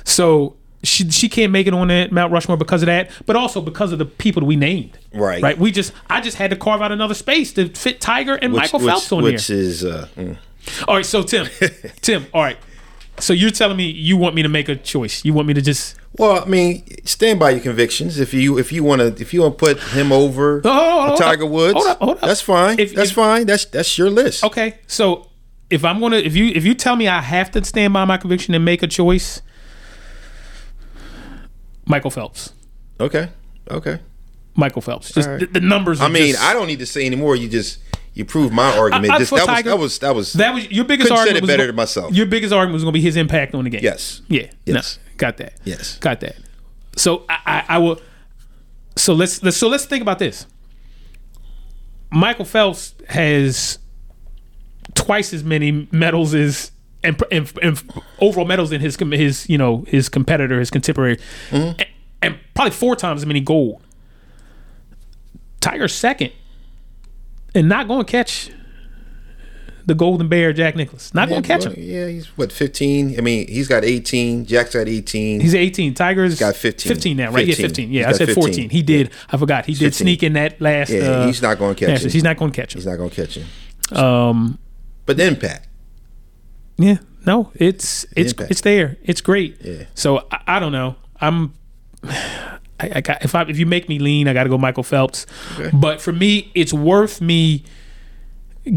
So 0.04 0.56
she 0.84 1.10
she 1.10 1.30
can't 1.30 1.52
make 1.52 1.68
it 1.68 1.74
on 1.74 1.88
that 1.90 2.12
Mount 2.12 2.32
Rushmore 2.32 2.58
because 2.58 2.82
of 2.82 2.88
that, 2.88 3.12
but 3.26 3.36
also 3.36 3.62
because 3.62 3.92
of 3.92 4.00
the 4.00 4.06
people 4.06 4.42
that 4.42 4.46
we 4.46 4.56
named. 4.56 4.98
Right. 5.14 5.42
Right. 5.42 5.58
We 5.58 5.72
just 5.72 5.94
I 6.10 6.22
just 6.22 6.38
had 6.38 6.50
to 6.50 6.56
carve 6.56 6.82
out 6.82 6.92
another 6.92 7.14
space 7.14 7.54
to 7.54 7.70
fit 7.70 8.02
Tiger 8.02 8.36
and 8.36 8.54
which, 8.54 8.64
Michael 8.64 8.80
which, 8.80 8.90
Phelps 8.90 9.12
on 9.12 9.24
which 9.24 9.50
is. 9.50 9.86
uh, 9.86 10.08
mm. 10.16 10.38
All 10.88 10.96
right, 10.96 11.06
so 11.06 11.24
Tim, 11.24 11.48
Tim, 12.02 12.26
all 12.34 12.42
right. 12.44 12.58
So 13.20 13.34
you're 13.34 13.50
telling 13.50 13.78
me 13.78 13.90
you 13.90 14.16
want 14.16 14.36
me 14.36 14.44
to 14.44 14.50
make 14.50 14.70
a 14.70 14.76
choice? 14.76 15.26
You 15.26 15.34
want 15.34 15.48
me 15.48 15.54
to 15.56 15.62
just 15.62 15.96
well. 16.18 16.44
I 16.44 16.46
mean, 16.46 16.86
stand 17.04 17.40
by 17.40 17.50
your 17.50 17.62
convictions. 17.62 18.20
If 18.20 18.32
you 18.34 18.60
if 18.60 18.72
you 18.72 18.84
want 18.84 19.02
to 19.02 19.08
if 19.22 19.34
you 19.34 19.42
want 19.42 19.58
to 19.58 19.66
put 19.66 19.80
him 19.80 20.12
over 20.12 20.62
Oh, 20.66 20.70
hold 20.72 21.00
on, 21.02 21.08
hold 21.08 21.20
Tiger 21.20 21.46
up. 21.46 21.50
Woods, 21.52 21.74
Hold 21.74 21.88
up, 21.88 21.98
hold 22.00 22.18
up. 22.18 22.22
that's 22.22 22.42
fine. 22.42 22.80
If- 22.80 22.94
that's 22.94 23.10
if- 23.10 23.16
fine. 23.16 23.48
That's 23.48 23.66
that's 23.66 23.98
your 23.98 24.12
list. 24.12 24.44
okay? 24.44 24.78
So 24.86 25.30
if 25.72 25.84
I'm 25.84 26.00
gonna 26.00 26.18
if 26.18 26.36
you 26.36 26.46
if 26.54 26.64
you 26.64 26.76
tell 26.76 26.96
me 26.96 27.08
I 27.08 27.22
have 27.22 27.50
to 27.52 27.64
stand 27.66 27.92
by 27.94 28.06
my 28.06 28.18
conviction 28.18 28.54
and 28.54 28.64
make 28.64 28.84
a 28.84 28.88
choice, 28.88 29.42
Michael 31.86 32.12
Phelps. 32.12 32.54
Okay. 33.00 33.30
Okay. 33.72 34.00
Michael 34.56 34.82
Phelps. 34.82 35.12
Just 35.14 35.28
right. 35.28 35.40
the, 35.40 35.46
the 35.48 35.60
numbers. 35.62 36.02
I 36.02 36.08
mean, 36.08 36.34
just- 36.34 36.44
I 36.44 36.54
don't 36.54 36.68
need 36.68 36.80
to 36.80 36.86
say 36.86 37.06
anymore. 37.06 37.36
You 37.36 37.48
just 37.50 37.80
you 38.18 38.26
proved 38.26 38.54
my 38.54 38.76
argument. 38.78 39.14
I- 39.14 39.20
This- 39.20 39.30
for 39.30 39.36
that, 39.38 39.48
was, 39.48 39.56
Tiger- 39.56 39.70
that 39.70 39.78
was 39.80 40.00
that 40.00 40.16
was 40.16 40.34
That 40.34 40.54
was 40.54 40.70
your 40.72 40.86
biggest 40.86 41.10
Couldn't 41.10 41.18
said 41.26 41.34
argument. 41.36 41.38
it 41.38 41.42
was 41.44 41.48
better 41.50 41.64
go- 41.64 41.68
than 41.68 41.76
myself. 41.76 42.14
Your 42.14 42.26
biggest 42.26 42.54
argument 42.54 42.74
was 42.74 42.84
going 42.84 42.94
to 42.94 42.98
be 43.00 43.02
his 43.04 43.16
impact 43.16 43.54
on 43.56 43.64
the 43.64 43.70
game. 43.70 43.82
yes. 43.84 44.22
Yeah. 44.28 44.48
Yes. 44.66 44.98
No, 44.98 45.14
got 45.18 45.38
that. 45.38 45.54
Yes. 45.64 45.98
Got 46.00 46.20
that. 46.22 46.36
So 46.96 47.26
I, 47.30 47.38
I, 47.46 47.64
I 47.70 47.78
will. 47.78 48.02
So 48.96 49.14
let's, 49.14 49.44
let's 49.44 49.56
so 49.58 49.68
let's 49.68 49.86
think 49.86 50.02
about 50.02 50.18
this. 50.20 50.48
Michael 52.12 52.46
Phelps 52.46 52.96
has 53.10 53.80
twice 54.96 55.34
as 55.34 55.44
many 55.44 55.88
medals 55.92 56.34
as 56.34 56.72
and, 57.04 57.22
and, 57.32 57.52
and 57.62 57.84
overall 58.20 58.46
medals 58.48 58.72
in 58.72 58.82
his 58.82 58.96
his 58.96 59.48
you 59.50 59.58
know 59.58 59.84
his 59.88 60.10
competitor, 60.10 60.60
his 60.60 60.72
contemporary, 60.72 61.18
Mm-hmm. 61.52 61.80
and, 61.80 61.86
and 62.24 62.40
probably 62.56 62.72
four 62.72 62.96
times 62.96 63.22
as 63.22 63.26
many 63.28 63.40
gold. 63.42 63.82
Tiger's 65.62 65.94
second, 65.94 66.32
and 67.56 67.68
not 67.70 67.88
going 67.88 68.06
to 68.06 68.12
catch 68.12 68.52
the 69.86 69.96
Golden 69.96 70.28
Bear, 70.28 70.52
Jack 70.52 70.76
Nicklaus. 70.76 71.14
Not 71.14 71.30
going 71.30 71.42
to 71.42 71.48
catch 71.48 71.64
him. 71.66 71.74
Yeah, 71.78 72.08
he's 72.08 72.28
what 72.38 72.52
15. 72.52 73.18
I 73.18 73.22
mean, 73.22 73.48
he's 73.48 73.68
got 73.70 73.86
18. 73.86 74.46
Jack's 74.46 74.74
got 74.74 74.88
18. 74.88 75.40
He's 75.40 75.56
18. 75.56 75.94
Tiger's 75.94 76.38
got 76.38 76.56
15. 76.58 76.90
15 76.94 77.18
now, 77.18 77.32
right? 77.32 77.46
Yeah, 77.48 77.56
15. 77.56 77.68
15. 77.70 77.92
Yeah, 77.92 78.08
He's 78.08 78.16
I 78.16 78.18
said 78.18 78.28
15. 78.28 78.44
14. 78.44 78.70
He 78.70 78.82
did. 78.84 79.12
I 79.30 79.38
forgot. 79.38 79.66
He 79.66 79.74
did 79.74 79.94
15. 79.94 80.06
sneak 80.06 80.24
in 80.24 80.34
that 80.34 80.60
last. 80.60 80.90
Yeah, 80.90 81.00
uh, 81.04 81.28
he's 81.28 81.42
not 81.42 81.58
gonna 81.58 81.74
catch 81.76 81.88
Masters. 81.88 82.06
him. 82.06 82.12
He's 82.18 82.24
not 82.24 82.38
going 82.38 82.52
to 82.52 82.62
catch 82.62 82.76
him. 82.76 82.80
he's 82.80 82.86
not 82.86 82.98
going 82.98 83.10
to 83.10 83.16
catch 83.16 83.38
him. 83.38 83.98
Um, 83.98 84.60
But 85.06 85.16
the 85.16 85.26
impact. 85.26 85.70
yeah, 86.78 86.98
no, 87.26 87.52
it's 87.56 88.06
it's 88.16 88.34
it's 88.50 88.62
there. 88.62 88.98
It's 89.04 89.22
great. 89.22 89.56
Yeah. 89.64 89.86
So 89.96 90.28
I, 90.32 90.42
I 90.48 90.60
don't 90.60 90.74
know. 90.74 90.98
I'm 91.22 91.54
I, 92.80 92.92
I 92.96 93.02
got 93.02 93.24
if 93.24 93.34
I 93.36 93.42
if 93.44 93.58
you 93.58 93.66
make 93.66 93.90
me 93.90 94.00
lean, 94.00 94.28
I 94.28 94.34
got 94.34 94.44
to 94.44 94.50
go 94.50 94.58
Michael 94.58 94.84
Phelps. 94.84 95.26
But 95.74 96.02
for 96.02 96.12
me, 96.14 96.52
it's 96.54 96.74
worth 96.74 97.22
me 97.22 97.64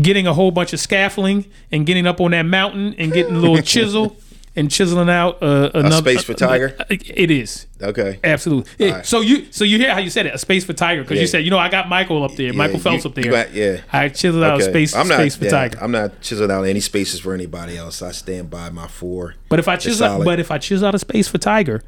getting 0.03 0.27
a 0.27 0.35
whole 0.35 0.51
bunch 0.51 0.73
of 0.73 0.81
scaffolding 0.81 1.47
and 1.73 1.85
getting 1.85 2.07
up 2.07 2.21
on 2.21 2.31
that 2.31 2.43
mountain 2.45 2.95
and 2.99 3.13
getting 3.13 3.35
a 3.35 3.39
little 3.39 3.59
chisel 3.63 4.17
and 4.57 4.71
chiseling 4.71 5.09
out 5.09 5.41
uh, 5.43 5.71
another 5.75 5.97
space 6.13 6.25
for 6.25 6.35
Tiger? 6.35 6.75
uh, 6.79 6.85
it 6.91 7.31
is 7.31 7.67
Okay. 7.83 8.19
absolutely. 8.23 8.71
Yeah, 8.79 8.97
right. 8.97 9.07
So 9.07 9.21
you 9.21 9.47
so 9.53 9.65
you 9.65 9.79
hear 9.79 9.93
how 9.93 9.99
you 10.01 10.11
said 10.11 10.27
it, 10.27 10.35
a 10.35 10.39
space 10.39 10.65
for 10.65 10.73
Tiger, 10.73 11.03
because 11.03 11.17
Yeah. 11.17 11.21
you 11.23 11.27
said 11.27 11.45
you 11.45 11.51
know 11.51 11.59
I 11.59 11.69
got 11.69 11.89
Michael 11.89 12.23
up 12.25 12.35
there, 12.37 12.47
Yeah, 12.47 12.53
Michael 12.53 12.79
Phelps 12.79 13.05
you- 13.05 13.11
up 13.11 13.15
there. 13.17 13.31
got- 13.31 13.53
yeah. 13.55 13.81
I 13.93 14.09
chiseled 14.09 14.43
out 14.45 14.61
a 14.61 14.65
space 14.65 14.95
I'm 14.95 15.09
not, 15.09 15.17
space 15.17 15.37
for 15.37 15.49
Tiger. 15.49 15.79
I'm 15.81 15.91
not 15.93 16.21
chiseling 16.21 16.51
out 16.51 16.63
any 16.65 16.81
spaces 16.81 17.21
for 17.21 17.33
anybody 17.35 17.77
else. 17.77 18.03
I 18.03 18.11
stand 18.13 18.51
by 18.51 18.71
my 18.71 18.87
four. 18.89 19.35
But 19.49 19.59
if 19.61 19.67
I 19.69 19.77
chisel, 19.77 20.07
out, 20.07 20.25
but 20.25 20.39
if 20.41 20.51
I 20.51 20.59
chisel 20.59 20.87
out 20.89 20.95
a 20.95 20.99
space 21.01 21.27
for 21.29 21.39
Tiger, 21.39 21.83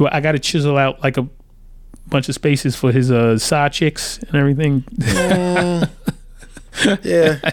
do 0.00 0.06
I, 0.06 0.16
I 0.16 0.20
got 0.20 0.32
to 0.32 0.38
chisel 0.38 0.78
out 0.78 1.02
like 1.02 1.16
a 1.18 1.28
bunch 2.08 2.28
of 2.28 2.34
spaces 2.34 2.74
for 2.74 2.90
his 2.90 3.10
uh, 3.10 3.38
side 3.38 3.72
chicks 3.72 4.18
and 4.18 4.34
everything? 4.34 4.84
Yeah. 7.02 7.38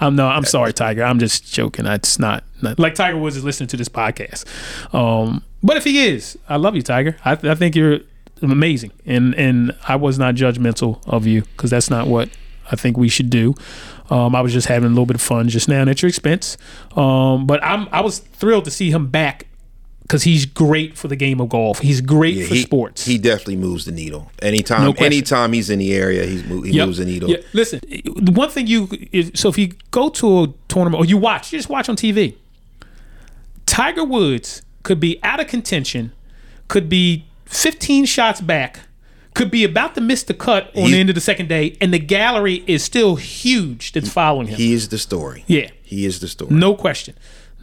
I'm 0.00 0.14
no, 0.14 0.28
I'm 0.28 0.44
sorry, 0.44 0.72
Tiger. 0.72 1.02
I'm 1.02 1.18
just 1.18 1.52
joking. 1.52 1.84
It's 1.86 2.18
not, 2.20 2.44
not 2.62 2.78
like 2.78 2.94
Tiger 2.94 3.18
Woods 3.18 3.36
is 3.36 3.42
listening 3.42 3.66
to 3.68 3.76
this 3.76 3.88
podcast. 3.88 4.44
Um, 4.94 5.42
but 5.64 5.76
if 5.76 5.82
he 5.82 6.06
is, 6.06 6.38
I 6.48 6.56
love 6.56 6.76
you, 6.76 6.82
Tiger. 6.82 7.16
I, 7.24 7.32
I 7.32 7.56
think 7.56 7.74
you're 7.74 7.98
amazing, 8.40 8.92
and 9.04 9.34
and 9.34 9.76
I 9.88 9.96
was 9.96 10.16
not 10.16 10.36
judgmental 10.36 11.00
of 11.08 11.26
you 11.26 11.42
because 11.42 11.70
that's 11.70 11.90
not 11.90 12.06
what 12.06 12.28
I 12.70 12.76
think 12.76 12.96
we 12.96 13.08
should 13.08 13.30
do. 13.30 13.56
Um, 14.10 14.36
I 14.36 14.42
was 14.42 14.52
just 14.52 14.68
having 14.68 14.86
a 14.86 14.90
little 14.90 15.06
bit 15.06 15.16
of 15.16 15.22
fun 15.22 15.48
just 15.48 15.68
now 15.68 15.82
at 15.82 16.02
your 16.02 16.08
expense. 16.08 16.56
Um, 16.94 17.44
but 17.44 17.62
I'm 17.64 17.88
I 17.90 18.00
was 18.00 18.20
thrilled 18.20 18.64
to 18.66 18.70
see 18.70 18.92
him 18.92 19.08
back 19.08 19.47
because 20.08 20.22
he's 20.22 20.46
great 20.46 20.96
for 20.96 21.06
the 21.06 21.16
game 21.16 21.38
of 21.38 21.50
golf. 21.50 21.80
He's 21.80 22.00
great 22.00 22.34
Yeah, 22.34 22.46
for 22.46 22.54
he, 22.54 22.62
sports. 22.62 23.04
He 23.04 23.18
definitely 23.18 23.56
moves 23.56 23.84
the 23.84 23.92
needle. 23.92 24.32
Anytime, 24.40 24.82
No 24.84 24.92
anytime 25.04 25.52
he's 25.52 25.68
in 25.68 25.78
the 25.80 25.92
area, 25.92 26.24
he's 26.24 26.42
mo- 26.46 26.62
he 26.62 26.72
Yep. 26.72 26.86
moves 26.86 26.98
the 26.98 27.04
needle. 27.04 27.28
Yeah, 27.30 27.36
listen, 27.52 27.80
the 28.16 28.32
one 28.32 28.48
thing 28.48 28.66
you 28.66 28.88
is, 29.12 29.30
so 29.34 29.50
if 29.50 29.58
you 29.58 29.72
go 29.90 30.08
to 30.08 30.44
a 30.44 30.48
tournament 30.68 31.00
or 31.00 31.04
you 31.04 31.18
watch, 31.18 31.52
you 31.52 31.58
just 31.58 31.68
watch 31.68 31.90
on 31.90 31.96
TV. 31.96 32.36
Tiger 33.66 34.04
Woods 34.04 34.62
could 34.82 34.98
be 35.00 35.18
out 35.22 35.40
of 35.40 35.46
contention, 35.46 36.12
could 36.68 36.88
be 36.88 37.26
15 37.44 38.06
shots 38.06 38.40
back, 38.40 38.80
could 39.34 39.50
be 39.50 39.62
about 39.62 39.94
to 39.94 40.00
miss 40.00 40.22
the 40.22 40.34
cut 40.34 40.70
on 40.74 40.86
He- 40.86 40.92
the 40.92 41.00
end 41.00 41.08
of 41.10 41.14
the 41.14 41.20
second 41.20 41.48
day, 41.48 41.76
and 41.80 41.92
the 41.92 41.98
gallery 41.98 42.64
is 42.66 42.82
still 42.82 43.16
huge 43.16 43.92
that's 43.92 44.08
following 44.08 44.48
him. 44.48 44.56
He 44.56 44.72
is 44.72 44.88
the 44.88 44.98
story. 44.98 45.44
yeah, 45.46 45.68
He 45.82 46.06
is 46.06 46.20
the 46.20 46.28
story. 46.28 46.54
no 46.54 46.74
question. 46.74 47.14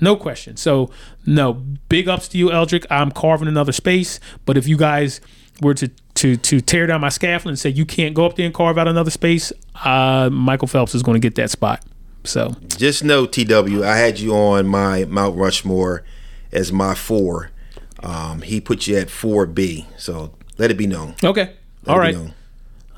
No 0.01 0.15
question. 0.15 0.57
So, 0.57 0.89
no, 1.25 1.53
big 1.89 2.07
ups 2.07 2.27
to 2.29 2.37
you, 2.37 2.51
Eldrick. 2.51 2.85
I'm 2.89 3.11
carving 3.11 3.47
another 3.47 3.71
space. 3.71 4.19
But 4.45 4.57
if 4.57 4.67
you 4.67 4.77
guys 4.77 5.21
were 5.61 5.73
to 5.75 5.89
to 6.15 6.37
to 6.37 6.61
tear 6.61 6.87
down 6.87 7.01
my 7.01 7.09
scaffold 7.09 7.49
and 7.49 7.59
say 7.59 7.69
you 7.69 7.85
can't 7.85 8.13
go 8.13 8.25
up 8.25 8.35
there 8.35 8.45
and 8.45 8.53
carve 8.53 8.77
out 8.77 8.87
another 8.87 9.11
space, 9.11 9.51
uh, 9.83 10.29
Michael 10.31 10.67
Phelps 10.67 10.95
is 10.95 11.03
going 11.03 11.19
to 11.19 11.25
get 11.25 11.35
that 11.35 11.49
spot. 11.49 11.83
So, 12.23 12.55
Just 12.77 13.03
know, 13.03 13.25
TW, 13.25 13.83
I 13.83 13.97
had 13.97 14.19
you 14.19 14.33
on 14.33 14.65
my 14.67 15.05
Mount 15.05 15.37
Rushmore 15.37 16.03
as 16.51 16.71
my 16.71 16.95
four. 16.95 17.51
Um, 18.01 18.41
he 18.41 18.59
put 18.59 18.87
you 18.87 18.97
at 18.97 19.09
four 19.09 19.45
B. 19.45 19.85
So 19.97 20.33
let 20.57 20.71
it 20.71 20.77
be 20.77 20.87
known. 20.87 21.15
okay. 21.23 21.53
Let 21.85 21.93
All 21.93 21.99
right. 21.99 22.15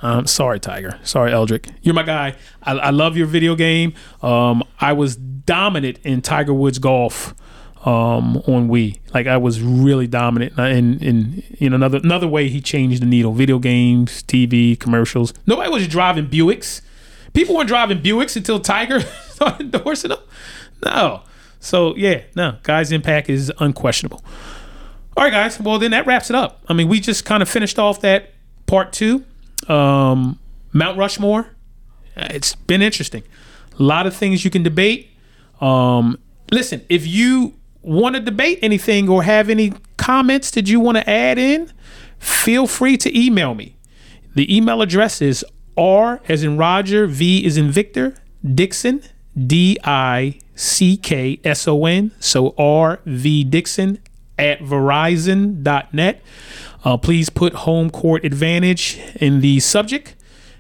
Um, 0.02 0.28
sorry, 0.28 0.60
Tiger. 0.60 1.00
Sorry, 1.04 1.32
Eldrick. 1.32 1.70
You're 1.82 1.96
my 1.96 2.04
guy. 2.04 2.36
I, 2.62 2.74
I 2.74 2.90
love 2.92 3.18
your 3.18 3.28
video 3.28 3.56
game. 3.56 3.94
Um, 4.22 4.64
I 4.80 4.94
was 4.94 5.16
dominant 5.16 6.00
in 6.04 6.22
Tiger 6.22 6.54
Woods 6.54 6.78
golf 6.78 7.34
um, 7.86 8.38
on 8.48 8.68
Wii. 8.70 9.00
Like 9.14 9.28
I 9.28 9.38
was 9.38 9.62
really 9.62 10.08
dominant. 10.08 10.54
And 10.58 11.02
in 11.02 11.44
in 11.60 11.74
another 11.74 12.00
another 12.04 12.28
way, 12.28 12.50
he 12.50 12.62
changed 12.62 13.02
the 13.02 13.06
needle. 13.06 13.34
Video 13.34 13.60
games, 13.60 14.24
TV, 14.24 14.80
commercials. 14.80 15.34
Nobody 15.46 15.70
was 15.70 15.88
driving 15.88 16.28
Buicks. 16.28 16.82
People 17.34 17.56
weren't 17.56 17.68
driving 17.68 18.00
Buicks 18.00 18.36
until 18.36 18.60
Tiger 18.60 19.00
started 19.30 19.74
endorsing 19.74 20.10
them. 20.10 20.20
No. 20.86 21.24
So 21.60 21.96
yeah, 21.96 22.24
no. 22.36 22.58
Guy's 22.64 22.92
impact 22.92 23.30
is 23.30 23.52
unquestionable. 23.60 24.24
All 25.16 25.24
right, 25.24 25.32
guys. 25.34 25.60
Well, 25.60 25.80
then 25.80 25.92
that 25.92 26.06
wraps 26.06 26.30
it 26.30 26.36
up. 26.36 26.64
I 26.68 26.74
mean, 26.74 26.88
we 26.88 27.00
just 27.00 27.26
kind 27.26 27.42
of 27.42 27.50
finished 27.50 27.80
off 27.80 28.02
that 28.02 28.34
part 28.68 28.94
two. 28.94 29.24
Um, 29.68 30.40
Mount 30.74 30.98
Rushmore. 30.98 31.48
Uh, 32.16 32.28
It's 32.32 32.56
been 32.56 32.82
interesting. 32.82 33.24
A 33.80 33.84
lot 33.84 34.08
of 34.08 34.16
things 34.16 34.44
you 34.44 34.52
can 34.52 34.64
debate. 34.64 35.10
Um, 35.62 36.18
listen, 36.52 36.82
if 36.90 37.06
you 37.08 37.54
want 37.82 38.16
to 38.16 38.22
debate 38.22 38.60
anything 38.62 39.08
or 39.10 39.24
have 39.24 39.50
any 39.50 39.74
comments 39.98 40.52
that 40.52 40.68
you 40.68 40.80
want 40.80 40.98
to 40.98 41.10
add 41.10 41.38
in, 41.38 41.72
feel 42.20 42.68
free 42.68 42.98
to 42.98 43.18
email 43.18 43.54
me. 43.56 43.76
The 44.36 44.56
email 44.56 44.82
address 44.82 45.22
is 45.22 45.46
R 45.78 46.22
as 46.28 46.44
in 46.44 46.58
Roger, 46.58 47.08
V 47.08 47.46
is 47.46 47.58
in 47.58 47.72
Victor, 47.72 48.16
Dixon, 48.44 49.02
D 49.36 49.78
I 49.84 50.40
C 50.56 50.98
K 50.98 51.40
S 51.44 51.68
O 51.68 51.86
N. 51.86 52.12
So 52.20 52.54
R 52.58 53.00
V 53.06 53.44
Dixon 53.44 54.00
at 54.40 54.60
verizon.net. 54.60 56.22
Uh, 56.88 56.96
please 56.96 57.30
put 57.30 57.52
home 57.54 57.90
court 57.90 58.24
advantage 58.24 58.98
in 59.20 59.42
the 59.42 59.60
subject 59.60 60.16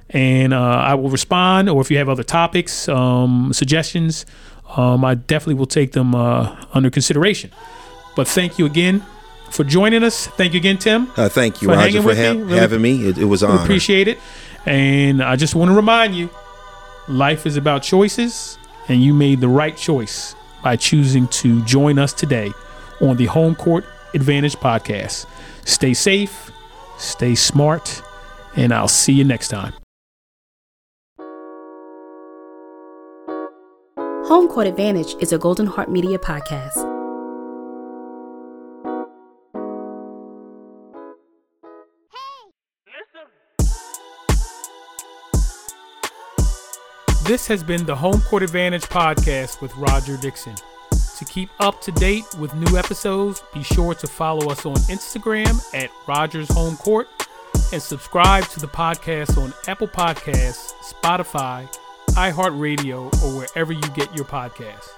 and 0.10 0.54
uh, 0.54 0.60
I 0.60 0.94
will 0.96 1.10
respond. 1.10 1.70
Or 1.70 1.80
if 1.80 1.90
you 1.90 1.98
have 2.00 2.10
other 2.10 2.24
topics, 2.24 2.90
um, 2.90 3.54
suggestions, 3.54 4.26
um, 4.76 5.06
I 5.06 5.16
definitely 5.16 5.54
will 5.54 5.68
take 5.68 5.94
them 5.94 6.14
uh, 6.14 6.66
under 6.74 6.90
consideration. 6.90 7.50
But 8.18 8.28
thank 8.28 8.60
you 8.60 8.66
again 8.66 9.06
for 9.52 9.64
joining 9.64 10.04
us. 10.04 10.28
Thank 10.28 10.52
you 10.54 10.60
again, 10.60 10.78
Tim. 10.78 11.10
Uh, 11.16 11.30
thank 11.30 11.62
you, 11.62 11.70
For 11.70 11.76
Roger, 11.76 12.02
for 12.02 12.14
ha- 12.14 12.34
me. 12.34 12.42
Really- 12.42 12.60
having 12.60 12.82
me. 12.82 13.08
It, 13.08 13.18
it 13.20 13.26
was 13.26 13.42
an 13.42 13.52
honor. 13.52 13.64
appreciate 13.64 14.10
it. 14.10 14.20
And 14.66 15.24
I 15.24 15.38
just 15.38 15.56
want 15.56 15.72
to 15.72 15.76
remind 15.76 16.14
you 16.14 16.30
life 17.08 17.46
is 17.46 17.56
about 17.56 17.84
choices, 17.84 18.58
and 18.90 19.02
you 19.02 19.14
made 19.14 19.40
the 19.40 19.48
right 19.48 19.78
choice 19.78 20.36
by 20.62 20.76
choosing 20.76 21.30
to 21.30 21.64
join 21.64 21.98
us 21.98 22.12
today 22.12 22.52
on 23.00 23.16
the 23.16 23.28
Home 23.28 23.56
Court 23.56 23.86
Advantage 24.14 24.56
podcast. 24.56 25.26
Stay 25.66 25.94
safe, 25.94 26.52
stay 26.98 27.36
smart, 27.36 28.02
and 28.56 28.74
I'll 28.74 28.88
see 28.88 29.14
you 29.14 29.24
next 29.24 29.50
time. 29.50 29.74
Home 34.28 34.48
Court 34.50 34.68
Advantage 34.68 35.16
is 35.22 35.32
a 35.32 35.38
Golden 35.38 35.68
Heart 35.68 35.90
Media 35.90 36.18
podcast. 36.18 36.84
This 47.24 47.46
has 47.48 47.62
been 47.62 47.86
the 47.86 47.96
Home 47.96 48.22
Court 48.22 48.42
Advantage 48.42 48.84
podcast 48.84 49.60
with 49.62 49.76
Roger 49.76 50.16
Dixon. 50.16 50.56
To 51.18 51.26
keep 51.26 51.50
up 51.60 51.82
to 51.82 51.92
date 51.92 52.26
with 52.38 52.54
new 52.54 52.78
episodes, 52.78 53.44
be 53.52 53.64
sure 53.64 53.96
to 53.96 54.06
follow 54.06 54.52
us 54.52 54.68
on 54.68 54.76
Instagram 54.76 55.60
at 55.74 55.90
Rogers 56.08 56.48
Home 56.50 56.78
Court 56.78 57.08
and 57.74 57.82
subscribe 57.82 58.46
to 58.50 58.60
the 58.60 58.68
podcast 58.68 59.36
on 59.42 59.52
Apple 59.68 59.88
Podcasts, 59.88 60.74
Spotify, 60.84 61.68
iHeartRadio, 62.10 63.06
or 63.24 63.36
wherever 63.36 63.74
you 63.74 63.82
get 63.96 64.16
your 64.16 64.26
podcasts. 64.26 64.90